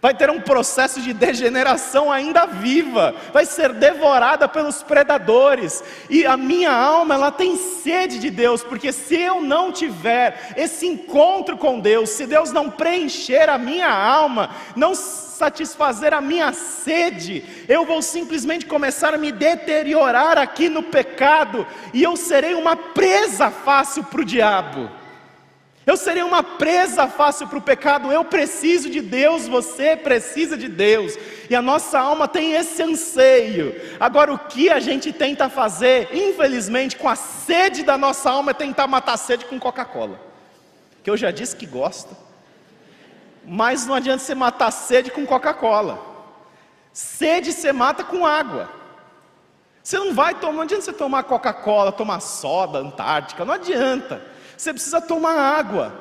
vai 0.02 0.12
ter 0.12 0.28
um 0.28 0.40
processo 0.40 1.00
de 1.00 1.12
degeneração 1.12 2.10
ainda 2.10 2.44
viva, 2.44 3.14
vai 3.32 3.46
ser 3.46 3.72
devorada 3.72 4.48
pelos 4.48 4.82
predadores. 4.82 5.82
E 6.10 6.26
a 6.26 6.36
minha 6.36 6.72
alma, 6.72 7.14
ela 7.14 7.30
tem 7.30 7.56
sede 7.56 8.18
de 8.18 8.28
Deus, 8.28 8.64
porque 8.64 8.90
se 8.90 9.14
eu 9.14 9.40
não 9.40 9.70
tiver 9.70 10.54
esse 10.56 10.88
encontro 10.88 11.56
com 11.56 11.78
Deus, 11.78 12.10
se 12.10 12.26
Deus 12.26 12.50
não 12.50 12.68
preencher 12.68 13.48
a 13.48 13.56
minha 13.56 13.88
alma, 13.88 14.50
não 14.74 14.92
satisfazer 14.92 16.12
a 16.12 16.20
minha 16.20 16.52
sede, 16.52 17.44
eu 17.68 17.86
vou 17.86 18.02
simplesmente 18.02 18.66
começar 18.66 19.14
a 19.14 19.18
me 19.18 19.30
deteriorar 19.30 20.36
aqui 20.36 20.68
no 20.68 20.82
pecado, 20.82 21.64
e 21.94 22.02
eu 22.02 22.16
serei 22.16 22.54
uma 22.54 22.74
presa 22.74 23.52
fácil 23.52 24.02
para 24.02 24.20
o 24.20 24.24
diabo. 24.24 25.01
Eu 25.84 25.96
seria 25.96 26.24
uma 26.24 26.44
presa 26.44 27.08
fácil 27.08 27.48
para 27.48 27.58
o 27.58 27.62
pecado. 27.62 28.12
Eu 28.12 28.24
preciso 28.24 28.88
de 28.88 29.00
Deus, 29.00 29.48
você 29.48 29.96
precisa 29.96 30.56
de 30.56 30.68
Deus. 30.68 31.18
E 31.50 31.56
a 31.56 31.62
nossa 31.62 31.98
alma 31.98 32.28
tem 32.28 32.52
esse 32.52 32.80
anseio. 32.82 33.74
Agora, 33.98 34.32
o 34.32 34.38
que 34.38 34.70
a 34.70 34.78
gente 34.78 35.12
tenta 35.12 35.48
fazer, 35.48 36.08
infelizmente, 36.14 36.96
com 36.96 37.08
a 37.08 37.16
sede 37.16 37.82
da 37.82 37.98
nossa 37.98 38.30
alma, 38.30 38.52
é 38.52 38.54
tentar 38.54 38.86
matar 38.86 39.14
a 39.14 39.16
sede 39.16 39.44
com 39.44 39.58
Coca-Cola. 39.58 40.20
Que 41.02 41.10
eu 41.10 41.16
já 41.16 41.32
disse 41.32 41.56
que 41.56 41.66
gosta. 41.66 42.16
Mas 43.44 43.84
não 43.84 43.94
adianta 43.94 44.22
você 44.22 44.36
matar 44.36 44.66
a 44.66 44.70
sede 44.70 45.10
com 45.10 45.26
Coca-Cola. 45.26 46.00
Sede 46.92 47.52
você 47.52 47.72
mata 47.72 48.04
com 48.04 48.24
água. 48.24 48.70
Você 49.82 49.98
não 49.98 50.14
vai 50.14 50.32
tomar, 50.36 50.52
não 50.52 50.62
adianta 50.62 50.84
você 50.84 50.92
tomar 50.92 51.24
Coca-Cola, 51.24 51.90
tomar 51.90 52.20
soda, 52.20 52.78
Antártica, 52.78 53.44
não 53.44 53.54
adianta 53.54 54.30
você 54.62 54.72
precisa 54.72 55.00
tomar 55.00 55.34
água. 55.34 55.92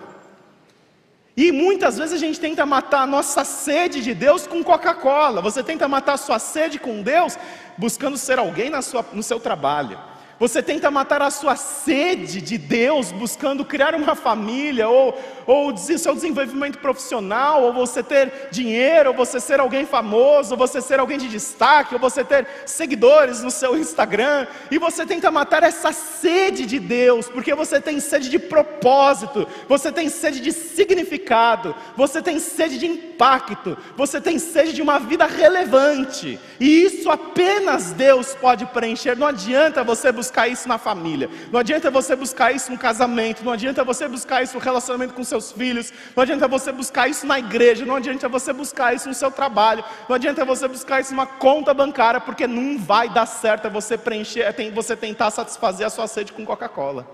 E 1.36 1.52
muitas 1.52 1.98
vezes 1.98 2.14
a 2.14 2.18
gente 2.18 2.40
tenta 2.40 2.64
matar 2.64 3.02
a 3.02 3.08
nossa 3.08 3.44
sede 3.44 4.04
de 4.04 4.14
Deus 4.14 4.46
com 4.46 4.64
Coca-Cola. 4.64 5.42
Você 5.42 5.64
tenta 5.64 5.88
matar 5.88 6.14
a 6.14 6.18
sua 6.18 6.38
sede 6.38 6.78
com 6.78 7.02
Deus 7.02 7.40
buscando 7.76 8.18
ser 8.18 8.38
alguém 8.38 8.70
sua, 8.84 9.04
no 9.14 9.24
seu 9.24 9.40
trabalho, 9.40 9.98
Você 10.42 10.60
tenta 10.64 10.90
matar 10.90 11.22
a 11.22 11.30
sua 11.30 11.56
sede 11.56 12.42
de 12.42 12.58
Deus, 12.58 13.12
buscando 13.12 13.64
criar 13.64 13.94
uma 13.94 14.16
família, 14.16 14.90
ou, 14.90 15.16
ou 15.46 15.78
seu 15.78 16.16
desenvolvimento 16.16 16.80
profissional, 16.80 17.62
ou 17.62 17.72
você 17.72 18.02
ter 18.02 18.50
dinheiro, 18.50 19.12
ou 19.12 19.16
você 19.16 19.40
ser 19.40 19.60
alguém 19.60 19.86
famoso, 19.86 20.54
ou 20.54 20.58
você 20.58 20.82
ser 20.82 21.00
alguém 21.00 21.20
de 21.20 21.30
destaque, 21.30 21.94
ou 21.94 22.00
você 22.00 22.24
ter 22.24 22.48
seguidores 22.66 23.44
no 23.44 23.52
seu 23.52 23.78
Instagram, 23.78 24.48
e 24.72 24.80
você 24.80 25.06
tenta 25.06 25.30
matar 25.30 25.62
essa 25.62 25.94
sede 25.94 26.66
de 26.66 26.80
Deus, 26.80 27.30
porque 27.30 27.54
você 27.54 27.80
tem 27.80 28.00
sede 28.00 28.28
de 28.28 28.40
propósito, 28.40 29.48
você 29.70 29.92
tem 29.92 30.10
sede 30.10 30.40
de 30.40 30.52
significado, 30.52 31.76
você 31.96 32.20
tem 32.20 32.40
sede 32.40 32.80
de 32.80 32.88
impacto, 32.88 33.78
você 33.96 34.20
tem 34.20 34.40
sede 34.40 34.74
de 34.74 34.82
uma 34.82 34.98
vida 34.98 35.28
relevante, 35.28 36.40
e 36.60 36.84
isso 36.84 37.12
apenas 37.12 37.92
Deus 37.92 38.34
pode 38.34 38.66
preencher. 38.66 39.16
Não 39.16 39.28
adianta 39.28 39.84
você 39.84 40.12
buscar 40.12 40.31
buscar 40.32 40.48
isso 40.48 40.66
na 40.66 40.78
família, 40.78 41.30
não 41.52 41.60
adianta 41.60 41.92
você 41.92 42.16
buscar 42.16 42.56
isso 42.56 42.72
no 42.72 42.78
casamento, 42.78 43.44
não 43.44 43.52
adianta 43.52 43.84
você 43.84 44.08
buscar 44.08 44.42
isso 44.42 44.54
no 44.54 44.62
relacionamento 44.62 45.14
com 45.14 45.26
seus 45.26 45.52
filhos, 45.52 45.92
não 46.16 46.24
adianta 46.24 46.48
você 46.48 46.72
buscar 46.72 47.10
isso 47.10 47.28
na 47.28 47.38
igreja, 47.38 47.86
não 47.86 47.98
adianta 47.98 48.30
você 48.30 48.54
buscar 48.54 48.96
isso 48.96 49.10
no 49.10 49.14
seu 49.14 49.30
trabalho, 49.30 49.84
não 50.08 50.16
adianta 50.16 50.46
você 50.46 50.70
buscar 50.70 51.02
isso 51.02 51.12
numa 51.12 51.26
conta 51.26 51.74
bancária, 51.74 52.22
porque 52.22 52.48
não 52.48 52.80
vai 52.80 53.10
dar 53.10 53.26
certo 53.26 53.68
é 53.68 53.70
você 53.70 53.98
preencher, 53.98 54.42
é 54.42 54.72
você 54.72 54.96
tentar 54.96 55.32
satisfazer 55.32 55.86
a 55.86 55.90
sua 55.90 56.08
sede 56.08 56.32
com 56.32 56.46
Coca-Cola. 56.46 57.06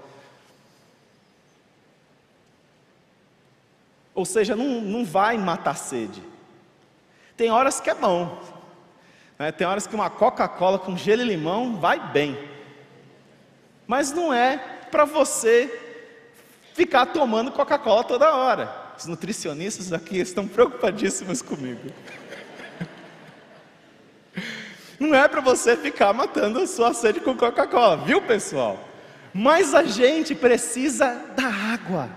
Ou 4.13 4.25
seja, 4.25 4.55
não, 4.55 4.79
não 4.81 5.03
vai 5.03 5.37
matar 5.39 5.75
sede. 5.75 6.21
Tem 7.35 7.49
horas 7.49 7.79
que 7.79 7.89
é 7.89 7.95
bom. 7.95 8.39
Né? 9.39 9.51
Tem 9.51 9.65
horas 9.65 9.87
que 9.87 9.95
uma 9.95 10.09
Coca-Cola 10.09 10.77
com 10.77 10.95
gelo 10.95 11.23
e 11.23 11.25
limão 11.25 11.77
vai 11.77 11.99
bem 12.11 12.56
mas 13.87 14.11
não 14.11 14.33
é 14.33 14.57
para 14.91 15.05
você 15.05 15.85
ficar 16.73 17.07
tomando 17.07 17.51
Coca-Cola 17.51 18.03
toda 18.03 18.35
hora. 18.35 18.87
Os 18.97 19.05
nutricionistas 19.05 19.93
aqui 19.93 20.17
estão 20.17 20.47
preocupadíssimos 20.47 21.41
comigo. 21.41 21.89
Não 24.99 25.13
é 25.13 25.27
para 25.27 25.41
você 25.41 25.77
ficar 25.77 26.11
matando 26.13 26.59
a 26.59 26.67
sua 26.67 26.93
sede 26.93 27.19
com 27.19 27.35
Coca-Cola, 27.35 27.97
viu 27.97 28.21
pessoal? 28.21 28.83
Mas 29.33 29.75
a 29.75 29.83
gente 29.83 30.33
precisa 30.33 31.13
da 31.35 31.47
água, 31.47 32.09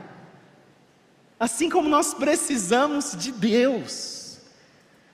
assim 1.38 1.68
como 1.68 1.88
nós 1.88 2.14
precisamos 2.14 3.14
de 3.16 3.30
Deus. 3.30 4.38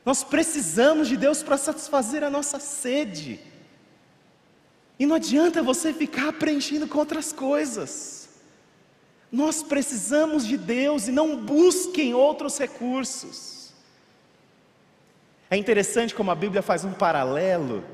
Nós 0.05 0.23
precisamos 0.23 1.09
de 1.09 1.17
Deus 1.17 1.43
para 1.43 1.57
satisfazer 1.57 2.23
a 2.23 2.31
nossa 2.31 2.61
sede. 2.61 3.41
E 4.99 5.05
não 5.05 5.17
adianta 5.17 5.63
você 5.63 5.93
ficar 5.93 6.33
preenchendo 6.33 6.89
com 6.89 6.99
outras 6.99 7.33
coisas. 7.33 8.29
Nós 9.31 9.63
precisamos 9.63 10.47
de 10.47 10.57
Deus 10.57 11.09
e 11.09 11.13
não 11.13 11.37
busquem 11.37 12.15
outros 12.15 12.59
recursos. 12.59 13.75
É 15.51 15.57
interessante 15.57 16.15
como 16.15 16.31
a 16.31 16.35
Bíblia 16.35 16.63
faz 16.63 16.85
um 16.85 16.93
paralelo 16.93 17.85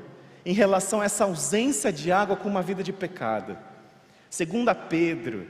em 0.45 0.53
relação 0.53 1.01
a 1.01 1.05
essa 1.05 1.25
ausência 1.25 1.91
de 1.91 2.11
água 2.11 2.35
com 2.35 2.47
uma 2.47 2.61
vida 2.61 2.81
de 2.81 2.93
pecado. 2.93 3.57
Segunda 4.29 4.73
Pedro, 4.73 5.47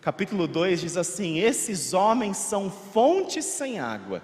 capítulo 0.00 0.46
2 0.46 0.80
diz 0.82 0.96
assim: 0.96 1.38
Esses 1.38 1.94
homens 1.94 2.36
são 2.36 2.70
fontes 2.70 3.44
sem 3.44 3.80
água 3.80 4.22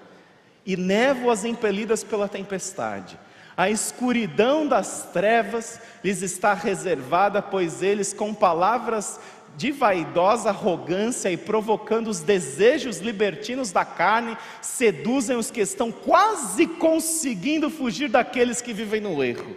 e 0.66 0.76
névoas 0.76 1.44
impelidas 1.44 2.04
pela 2.04 2.28
tempestade 2.28 3.18
a 3.58 3.68
escuridão 3.68 4.68
das 4.68 5.08
trevas 5.12 5.80
lhes 6.04 6.22
está 6.22 6.54
reservada, 6.54 7.42
pois 7.42 7.82
eles, 7.82 8.12
com 8.12 8.32
palavras 8.32 9.18
de 9.56 9.72
vaidosa 9.72 10.50
arrogância 10.50 11.28
e 11.28 11.36
provocando 11.36 12.06
os 12.06 12.20
desejos 12.20 12.98
libertinos 12.98 13.72
da 13.72 13.84
carne, 13.84 14.38
seduzem 14.62 15.36
os 15.36 15.50
que 15.50 15.60
estão 15.60 15.90
quase 15.90 16.68
conseguindo 16.68 17.68
fugir 17.68 18.08
daqueles 18.08 18.62
que 18.62 18.72
vivem 18.72 19.00
no 19.00 19.24
erro. 19.24 19.56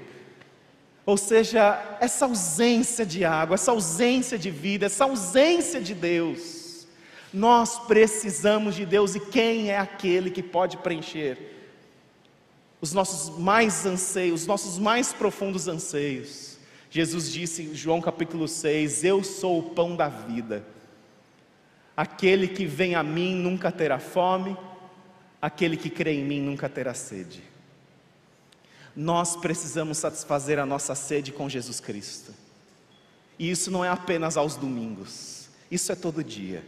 Ou 1.05 1.15
seja, 1.15 1.79
essa 1.99 2.25
ausência 2.25 3.05
de 3.05 3.23
água, 3.23 3.53
essa 3.53 3.69
ausência 3.69 4.35
de 4.35 4.49
vida, 4.49 4.87
essa 4.87 5.03
ausência 5.03 5.79
de 5.79 5.93
Deus. 5.93 6.87
Nós 7.31 7.77
precisamos 7.77 8.73
de 8.73 8.83
Deus 8.83 9.13
e 9.13 9.19
quem 9.19 9.69
é 9.69 9.77
aquele 9.77 10.31
que 10.31 10.41
pode 10.41 10.77
preencher? 10.77 11.61
Os 12.81 12.91
nossos 12.93 13.37
mais 13.37 13.85
anseios, 13.85 14.41
os 14.41 14.47
nossos 14.47 14.79
mais 14.79 15.13
profundos 15.13 15.67
anseios. 15.67 16.57
Jesus 16.89 17.31
disse 17.31 17.61
em 17.61 17.75
João 17.75 18.01
capítulo 18.01 18.47
6: 18.47 19.03
Eu 19.03 19.23
sou 19.23 19.59
o 19.59 19.69
pão 19.69 19.95
da 19.95 20.09
vida. 20.09 20.65
Aquele 21.95 22.47
que 22.47 22.65
vem 22.65 22.95
a 22.95 23.03
mim 23.03 23.35
nunca 23.35 23.71
terá 23.71 23.99
fome, 23.99 24.57
aquele 25.39 25.77
que 25.77 25.89
crê 25.89 26.13
em 26.13 26.25
mim 26.25 26.41
nunca 26.41 26.67
terá 26.67 26.93
sede. 26.93 27.43
Nós 28.95 29.35
precisamos 29.35 29.99
satisfazer 29.99 30.57
a 30.57 30.65
nossa 30.65 30.95
sede 30.95 31.31
com 31.31 31.47
Jesus 31.47 31.79
Cristo. 31.79 32.33
E 33.37 33.49
isso 33.49 33.69
não 33.71 33.85
é 33.85 33.89
apenas 33.89 34.35
aos 34.35 34.55
domingos, 34.55 35.49
isso 35.69 35.91
é 35.91 35.95
todo 35.95 36.23
dia. 36.23 36.63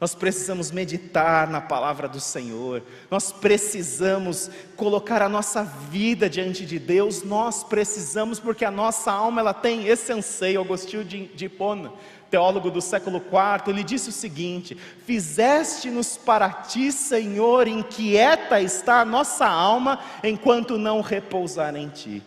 Nós 0.00 0.14
precisamos 0.14 0.70
meditar 0.70 1.46
na 1.46 1.60
palavra 1.60 2.08
do 2.08 2.18
Senhor, 2.18 2.82
nós 3.10 3.30
precisamos 3.30 4.50
colocar 4.74 5.20
a 5.20 5.28
nossa 5.28 5.62
vida 5.62 6.26
diante 6.30 6.64
de 6.64 6.78
Deus, 6.78 7.22
nós 7.22 7.62
precisamos, 7.62 8.40
porque 8.40 8.64
a 8.64 8.70
nossa 8.70 9.12
alma 9.12 9.42
ela 9.42 9.52
tem 9.52 9.86
esse 9.86 10.10
anseio. 10.10 10.62
Agostinho 10.62 11.04
de, 11.04 11.44
Hipona, 11.44 11.92
teólogo 12.30 12.70
do 12.70 12.80
século 12.80 13.18
IV, 13.18 13.70
ele 13.70 13.84
disse 13.84 14.08
o 14.08 14.12
seguinte: 14.12 14.74
Fizeste-nos 15.04 16.16
para 16.16 16.48
ti, 16.48 16.90
Senhor, 16.90 17.68
inquieta 17.68 18.58
está 18.58 19.02
a 19.02 19.04
nossa 19.04 19.46
alma, 19.46 20.00
enquanto 20.24 20.78
não 20.78 21.02
repousar 21.02 21.76
em 21.76 21.90
ti. 21.90 22.22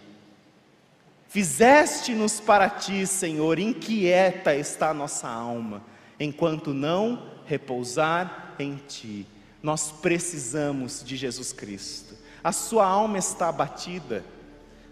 Fizeste-nos 1.27 2.39
para 2.39 2.69
ti, 2.69 3.07
Senhor, 3.07 3.57
inquieta 3.57 4.53
está 4.53 4.91
a 4.91 4.93
nossa 4.93 5.27
alma, 5.27 5.81
enquanto 6.19 6.71
não 6.71 7.32
repousar 7.45 8.55
em 8.59 8.75
Ti. 8.87 9.25
Nós 9.61 9.91
precisamos 9.91 11.03
de 11.03 11.15
Jesus 11.15 11.53
Cristo. 11.53 12.15
A 12.43 12.51
sua 12.51 12.85
alma 12.85 13.17
está 13.17 13.47
abatida. 13.49 14.23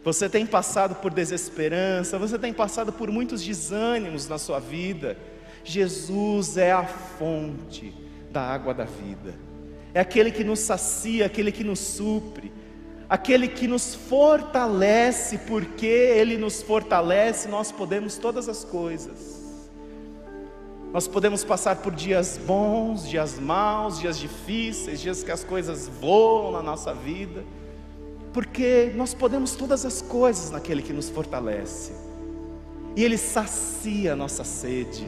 Você 0.03 0.29
tem 0.29 0.45
passado 0.45 0.95
por 0.95 1.13
desesperança, 1.13 2.17
você 2.17 2.39
tem 2.39 2.53
passado 2.53 2.91
por 2.91 3.11
muitos 3.11 3.43
desânimos 3.43 4.27
na 4.27 4.37
sua 4.37 4.59
vida. 4.59 5.17
Jesus 5.63 6.57
é 6.57 6.71
a 6.71 6.85
fonte 6.85 7.93
da 8.31 8.41
água 8.41 8.73
da 8.73 8.85
vida. 8.85 9.35
É 9.93 9.99
aquele 9.99 10.31
que 10.31 10.43
nos 10.43 10.59
sacia, 10.59 11.25
aquele 11.25 11.51
que 11.51 11.63
nos 11.63 11.79
supre, 11.79 12.51
aquele 13.09 13.47
que 13.47 13.67
nos 13.67 13.93
fortalece, 13.93 15.37
porque 15.39 15.85
Ele 15.85 16.37
nos 16.37 16.61
fortalece, 16.61 17.49
nós 17.49 17.71
podemos 17.71 18.17
todas 18.17 18.47
as 18.47 18.63
coisas. 18.63 19.40
Nós 20.93 21.07
podemos 21.07 21.43
passar 21.43 21.77
por 21.77 21.95
dias 21.95 22.37
bons, 22.37 23.07
dias 23.07 23.39
maus, 23.39 23.99
dias 23.99 24.19
difíceis, 24.19 24.99
dias 24.99 25.23
que 25.23 25.31
as 25.31 25.43
coisas 25.43 25.87
voam 25.87 26.51
na 26.51 26.61
nossa 26.61 26.93
vida, 26.93 27.45
porque 28.33 28.91
nós 28.95 29.13
podemos 29.13 29.55
todas 29.55 29.85
as 29.85 30.01
coisas 30.01 30.51
naquele 30.51 30.81
que 30.81 30.91
nos 30.91 31.09
fortalece, 31.09 31.93
e 32.95 33.03
Ele 33.05 33.17
sacia 33.17 34.13
a 34.13 34.15
nossa 34.17 34.43
sede. 34.43 35.07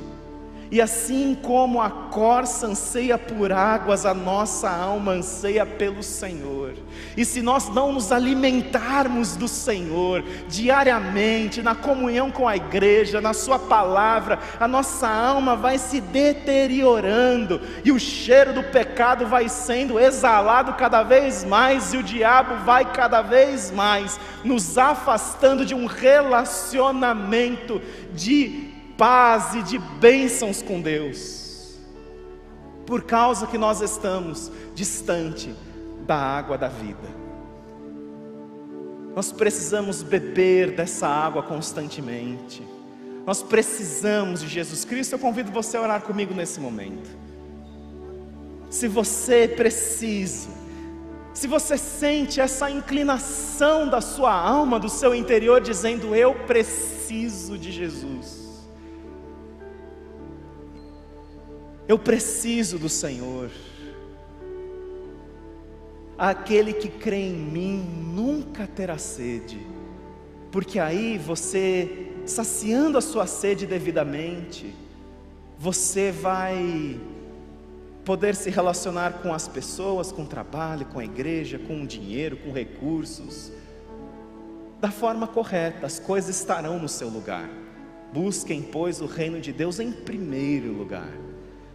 E 0.74 0.82
assim 0.82 1.38
como 1.40 1.80
a 1.80 1.88
corça 1.92 2.66
anseia 2.66 3.16
por 3.16 3.52
águas, 3.52 4.08
a 4.08 4.14
nossa 4.16 4.68
alma 4.68 5.12
anseia 5.12 5.68
pelo 5.68 6.02
Senhor. 6.02 6.74
E 7.16 7.24
se 7.24 7.44
nós 7.44 7.70
não 7.70 7.94
nos 7.94 8.12
alimentarmos 8.12 9.36
do 9.36 9.48
Senhor 9.48 10.24
diariamente, 10.48 11.62
na 11.62 11.76
comunhão 11.76 12.32
com 12.32 12.48
a 12.48 12.56
igreja, 12.56 13.22
na 13.22 13.34
Sua 13.34 13.60
palavra, 13.60 14.40
a 14.60 14.68
nossa 14.68 15.08
alma 15.08 15.56
vai 15.56 15.78
se 15.78 16.02
deteriorando 16.02 17.62
e 17.86 17.92
o 17.92 18.00
cheiro 18.00 18.54
do 18.54 18.64
pecado 18.64 19.28
vai 19.28 19.50
sendo 19.50 20.00
exalado 20.00 20.74
cada 20.74 21.04
vez 21.04 21.44
mais, 21.44 21.94
e 21.94 21.98
o 21.98 22.04
diabo 22.04 22.66
vai 22.66 22.92
cada 22.92 23.22
vez 23.22 23.70
mais 23.70 24.20
nos 24.44 24.76
afastando 24.76 25.68
de 25.68 25.76
um 25.76 25.86
relacionamento 25.86 27.80
de 28.12 28.73
paz 28.98 29.56
e 29.56 29.64
de 29.64 29.78
bênçãos 29.78 30.62
com 30.62 30.82
Deus, 30.82 31.78
por 32.86 33.04
causa 33.04 33.48
que 33.48 33.58
nós 33.58 33.82
estamos 33.82 34.52
distante 34.76 35.54
da 36.06 36.16
água 36.16 36.58
da 36.58 36.68
vida. 36.68 37.24
Nós 39.16 39.32
precisamos 39.32 40.02
beber 40.02 40.72
dessa 40.72 41.08
água 41.08 41.44
constantemente. 41.44 42.66
Nós 43.26 43.44
precisamos 43.44 44.42
de 44.42 44.48
Jesus 44.48 44.84
Cristo. 44.84 45.14
Eu 45.14 45.20
convido 45.20 45.52
você 45.52 45.78
a 45.78 45.82
orar 45.82 46.02
comigo 46.02 46.34
nesse 46.34 46.60
momento. 46.60 47.10
Se 48.70 48.88
você 48.88 49.48
precisa 49.48 50.50
se 51.34 51.48
você 51.48 51.78
sente 51.78 52.40
essa 52.40 52.70
inclinação 52.70 53.90
da 53.90 54.00
sua 54.00 54.32
alma, 54.32 54.80
do 54.80 54.88
seu 54.88 55.16
interior, 55.16 55.60
dizendo: 55.60 56.16
Eu 56.16 56.36
preciso 56.36 57.58
de 57.58 57.72
Jesus. 57.72 58.43
Eu 61.88 62.00
preciso 62.00 62.80
do 62.80 62.88
Senhor. 62.88 63.50
Aquele 66.18 66.74
que 66.74 66.88
crê 66.88 67.28
em 67.28 67.34
mim 67.34 67.78
nunca 68.16 68.66
terá 68.66 68.98
sede, 68.98 69.60
porque 70.52 70.80
aí 70.80 71.18
você, 71.18 72.14
saciando 72.26 72.98
a 72.98 73.02
sua 73.02 73.26
sede 73.26 73.66
devidamente, 73.66 74.74
você 75.58 76.12
vai 76.12 77.00
poder 78.06 78.36
se 78.36 78.50
relacionar 78.50 79.22
com 79.22 79.34
as 79.34 79.48
pessoas, 79.48 80.12
com 80.12 80.24
o 80.24 80.28
trabalho, 80.28 80.86
com 80.86 81.00
a 81.00 81.04
igreja, 81.04 81.58
com 81.58 81.82
o 81.82 81.88
dinheiro, 81.88 82.38
com 82.38 82.52
recursos, 82.52 83.52
da 84.80 84.92
forma 84.92 85.26
correta, 85.26 85.86
as 85.86 86.00
coisas 86.00 86.36
estarão 86.36 86.78
no 86.78 86.90
seu 86.90 87.10
lugar. 87.10 87.50
Busquem, 88.14 88.62
pois, 88.62 89.02
o 89.02 89.06
reino 89.06 89.42
de 89.42 89.52
Deus 89.52 89.80
em 89.80 89.92
primeiro 89.92 90.72
lugar. 90.72 91.10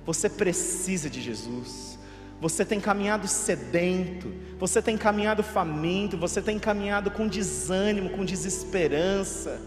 Você 0.09 0.29
precisa 0.29 1.09
de 1.09 1.21
Jesus. 1.21 1.97
Você 2.40 2.64
tem 2.64 2.81
caminhado 2.81 3.29
sedento, 3.29 4.33
você 4.59 4.83
tem 4.83 4.97
caminhado 4.97 5.42
faminto, 5.42 6.16
você 6.16 6.42
tem 6.42 6.59
caminhado 6.59 7.11
com 7.11 7.29
desânimo, 7.29 8.11
com 8.11 8.25
desesperança 8.25 9.61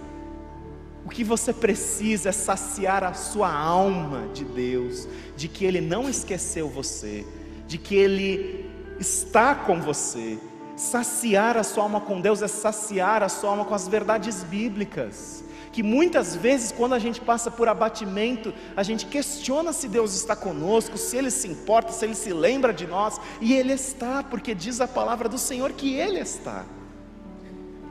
o 1.06 1.10
que 1.10 1.24
você 1.24 1.52
precisa 1.52 2.30
é 2.30 2.32
saciar 2.32 3.04
a 3.04 3.14
sua 3.14 3.52
alma 3.52 4.28
de 4.34 4.46
Deus, 4.46 5.08
de 5.36 5.48
que 5.48 5.66
Ele 5.66 5.82
não 5.82 6.08
esqueceu 6.08 6.70
você, 6.70 7.26
de 7.68 7.78
que 7.78 7.96
Ele 7.96 8.70
está 9.00 9.56
com 9.56 9.82
você. 9.82 10.38
Saciar 10.76 11.58
a 11.58 11.64
sua 11.64 11.84
alma 11.84 12.02
com 12.02 12.22
Deus 12.22 12.42
é 12.42 12.48
saciar 12.48 13.24
a 13.24 13.30
sua 13.30 13.52
alma 13.52 13.66
com 13.66 13.74
as 13.74 13.88
verdades 13.88 14.44
bíblicas. 14.44 15.44
Que 15.72 15.82
muitas 15.82 16.36
vezes, 16.36 16.72
quando 16.72 16.94
a 16.94 17.00
gente 17.00 17.22
passa 17.22 17.50
por 17.50 17.68
abatimento, 17.68 18.54
a 18.76 18.84
gente 18.84 19.06
questiona 19.06 19.72
se 19.72 19.88
Deus 19.88 20.14
está 20.14 20.36
conosco, 20.36 20.98
se 20.98 21.16
Ele 21.16 21.32
se 21.32 21.48
importa, 21.48 21.94
se 21.94 22.04
Ele 22.06 22.16
se 22.16 22.34
lembra 22.34 22.74
de 22.74 22.86
nós, 22.86 23.20
e 23.40 23.54
Ele 23.54 23.74
está, 23.74 24.22
porque 24.22 24.54
diz 24.54 24.82
a 24.82 24.88
palavra 24.88 25.30
do 25.30 25.38
Senhor 25.38 25.72
que 25.72 25.94
Ele 25.94 26.20
está. 26.20 26.66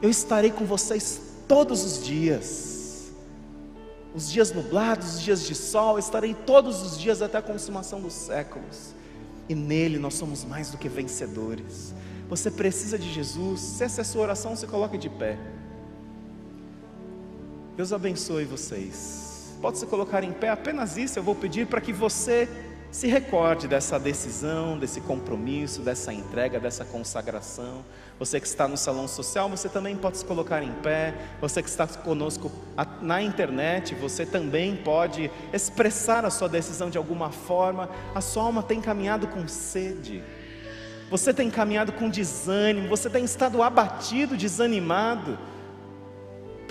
Eu 0.01 0.09
estarei 0.09 0.51
com 0.51 0.65
vocês 0.65 1.21
todos 1.47 1.83
os 1.83 2.03
dias 2.03 2.71
os 4.13 4.29
dias 4.29 4.51
nublados, 4.51 5.15
os 5.15 5.21
dias 5.21 5.45
de 5.45 5.55
sol, 5.55 5.97
estarei 5.97 6.33
todos 6.33 6.81
os 6.81 6.99
dias 6.99 7.21
até 7.21 7.37
a 7.37 7.41
consumação 7.41 8.01
dos 8.01 8.13
séculos. 8.13 8.93
E 9.47 9.55
nele 9.55 9.97
nós 9.97 10.15
somos 10.15 10.43
mais 10.43 10.69
do 10.69 10.77
que 10.77 10.89
vencedores. 10.89 11.93
Você 12.29 12.51
precisa 12.51 12.97
de 12.97 13.11
Jesus. 13.11 13.59
Se 13.59 13.83
essa 13.83 14.01
é 14.01 14.03
a 14.03 14.05
sua 14.05 14.21
oração, 14.23 14.55
se 14.55 14.67
coloque 14.67 14.97
de 14.97 15.09
pé. 15.09 15.37
Deus 17.75 17.93
abençoe 17.93 18.43
vocês. 18.45 19.55
Pode 19.61 19.77
se 19.77 19.85
colocar 19.85 20.23
em 20.23 20.33
pé, 20.33 20.49
apenas 20.49 20.97
isso 20.97 21.17
eu 21.17 21.23
vou 21.23 21.35
pedir 21.35 21.67
para 21.67 21.79
que 21.79 21.93
você 21.93 22.49
se 22.91 23.07
recorde 23.07 23.69
dessa 23.69 23.97
decisão, 23.97 24.77
desse 24.77 24.99
compromisso, 24.99 25.81
dessa 25.81 26.11
entrega, 26.11 26.59
dessa 26.59 26.83
consagração. 26.83 27.85
Você 28.19 28.37
que 28.41 28.47
está 28.47 28.67
no 28.67 28.75
salão 28.75 29.07
social, 29.07 29.49
você 29.49 29.69
também 29.69 29.95
pode 29.95 30.17
se 30.17 30.25
colocar 30.25 30.61
em 30.61 30.71
pé. 30.83 31.15
Você 31.39 31.63
que 31.63 31.69
está 31.69 31.87
conosco 31.87 32.51
na 33.01 33.21
internet, 33.21 33.95
você 33.95 34.25
também 34.25 34.75
pode 34.75 35.31
expressar 35.53 36.25
a 36.25 36.29
sua 36.29 36.49
decisão 36.49 36.89
de 36.89 36.97
alguma 36.97 37.31
forma. 37.31 37.89
A 38.13 38.19
sua 38.19 38.43
alma 38.43 38.61
tem 38.61 38.81
caminhado 38.81 39.25
com 39.27 39.47
sede. 39.47 40.21
Você 41.09 41.33
tem 41.33 41.49
caminhado 41.49 41.93
com 41.93 42.09
desânimo, 42.09 42.89
você 42.89 43.09
tem 43.09 43.23
estado 43.23 43.61
abatido, 43.61 44.35
desanimado, 44.35 45.37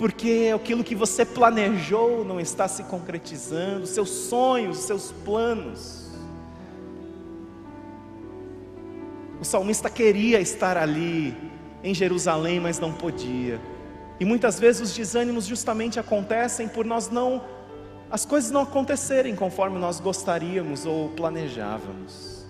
porque 0.01 0.51
aquilo 0.55 0.83
que 0.83 0.95
você 0.95 1.23
planejou 1.23 2.25
não 2.25 2.39
está 2.39 2.67
se 2.67 2.81
concretizando, 2.85 3.85
seus 3.85 4.09
sonhos, 4.09 4.79
seus 4.79 5.11
planos. 5.23 6.09
O 9.39 9.45
salmista 9.45 9.91
queria 9.91 10.41
estar 10.41 10.75
ali 10.75 11.37
em 11.83 11.93
Jerusalém, 11.93 12.59
mas 12.59 12.79
não 12.79 12.91
podia. 12.91 13.61
E 14.19 14.25
muitas 14.25 14.59
vezes 14.59 14.89
os 14.89 14.95
desânimos 14.95 15.45
justamente 15.45 15.99
acontecem 15.99 16.67
por 16.67 16.83
nós 16.83 17.11
não 17.11 17.39
as 18.09 18.25
coisas 18.25 18.49
não 18.49 18.61
acontecerem 18.61 19.35
conforme 19.35 19.77
nós 19.77 19.99
gostaríamos 19.99 20.83
ou 20.83 21.09
planejávamos. 21.09 22.43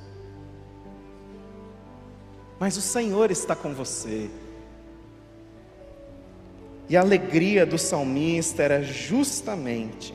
Mas 2.58 2.78
o 2.78 2.82
Senhor 2.82 3.30
está 3.30 3.58
com 3.58 3.74
você. 3.74 4.32
E 6.90 6.98
a 6.98 7.02
alegria 7.02 7.66
do 7.66 7.78
salmista 7.78 8.64
era 8.64 8.84
justamente 8.84 10.14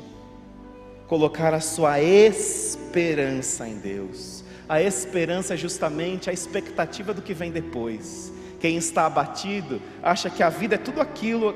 colocar 1.06 1.54
a 1.54 1.60
sua 1.60 2.00
esperança 2.00 3.68
em 3.68 3.76
Deus. 3.76 4.44
A 4.68 4.82
esperança 4.82 5.54
é 5.54 5.56
justamente 5.56 6.28
a 6.28 6.32
expectativa 6.32 7.14
do 7.14 7.22
que 7.22 7.32
vem 7.32 7.50
depois. 7.50 8.32
Quem 8.60 8.76
está 8.76 9.06
abatido 9.06 9.80
acha 10.02 10.28
que 10.28 10.42
a 10.42 10.48
vida 10.48 10.74
é 10.74 10.78
tudo 10.78 11.00
aquilo 11.00 11.54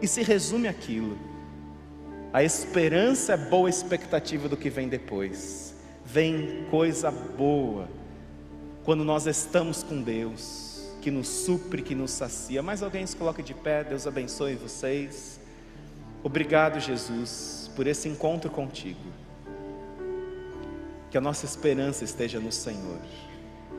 e 0.00 0.06
se 0.06 0.22
resume 0.22 0.68
aquilo. 0.68 1.18
A 2.32 2.42
esperança 2.42 3.34
é 3.34 3.36
boa 3.36 3.68
expectativa 3.68 4.48
do 4.48 4.56
que 4.56 4.70
vem 4.70 4.88
depois. 4.88 5.74
Vem 6.04 6.66
coisa 6.70 7.10
boa 7.10 7.88
quando 8.84 9.04
nós 9.04 9.26
estamos 9.26 9.82
com 9.82 10.00
Deus, 10.02 10.71
que 11.02 11.10
nos 11.10 11.26
supre, 11.26 11.82
que 11.82 11.96
nos 11.96 12.12
sacia. 12.12 12.62
Mais 12.62 12.82
alguém 12.82 13.04
se 13.04 13.16
coloque 13.16 13.42
de 13.42 13.52
pé, 13.52 13.82
Deus 13.82 14.06
abençoe 14.06 14.54
vocês. 14.54 15.40
Obrigado, 16.22 16.78
Jesus, 16.78 17.68
por 17.74 17.88
esse 17.88 18.08
encontro 18.08 18.48
contigo. 18.48 19.00
Que 21.10 21.18
a 21.18 21.20
nossa 21.20 21.44
esperança 21.44 22.04
esteja 22.04 22.38
no 22.38 22.52
Senhor. 22.52 23.00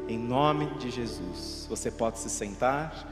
Em 0.07 0.19
nome 0.19 0.65
de 0.77 0.91
Jesus. 0.91 1.65
Você 1.69 1.89
pode 1.89 2.19
se 2.19 2.29
sentar. 2.29 3.09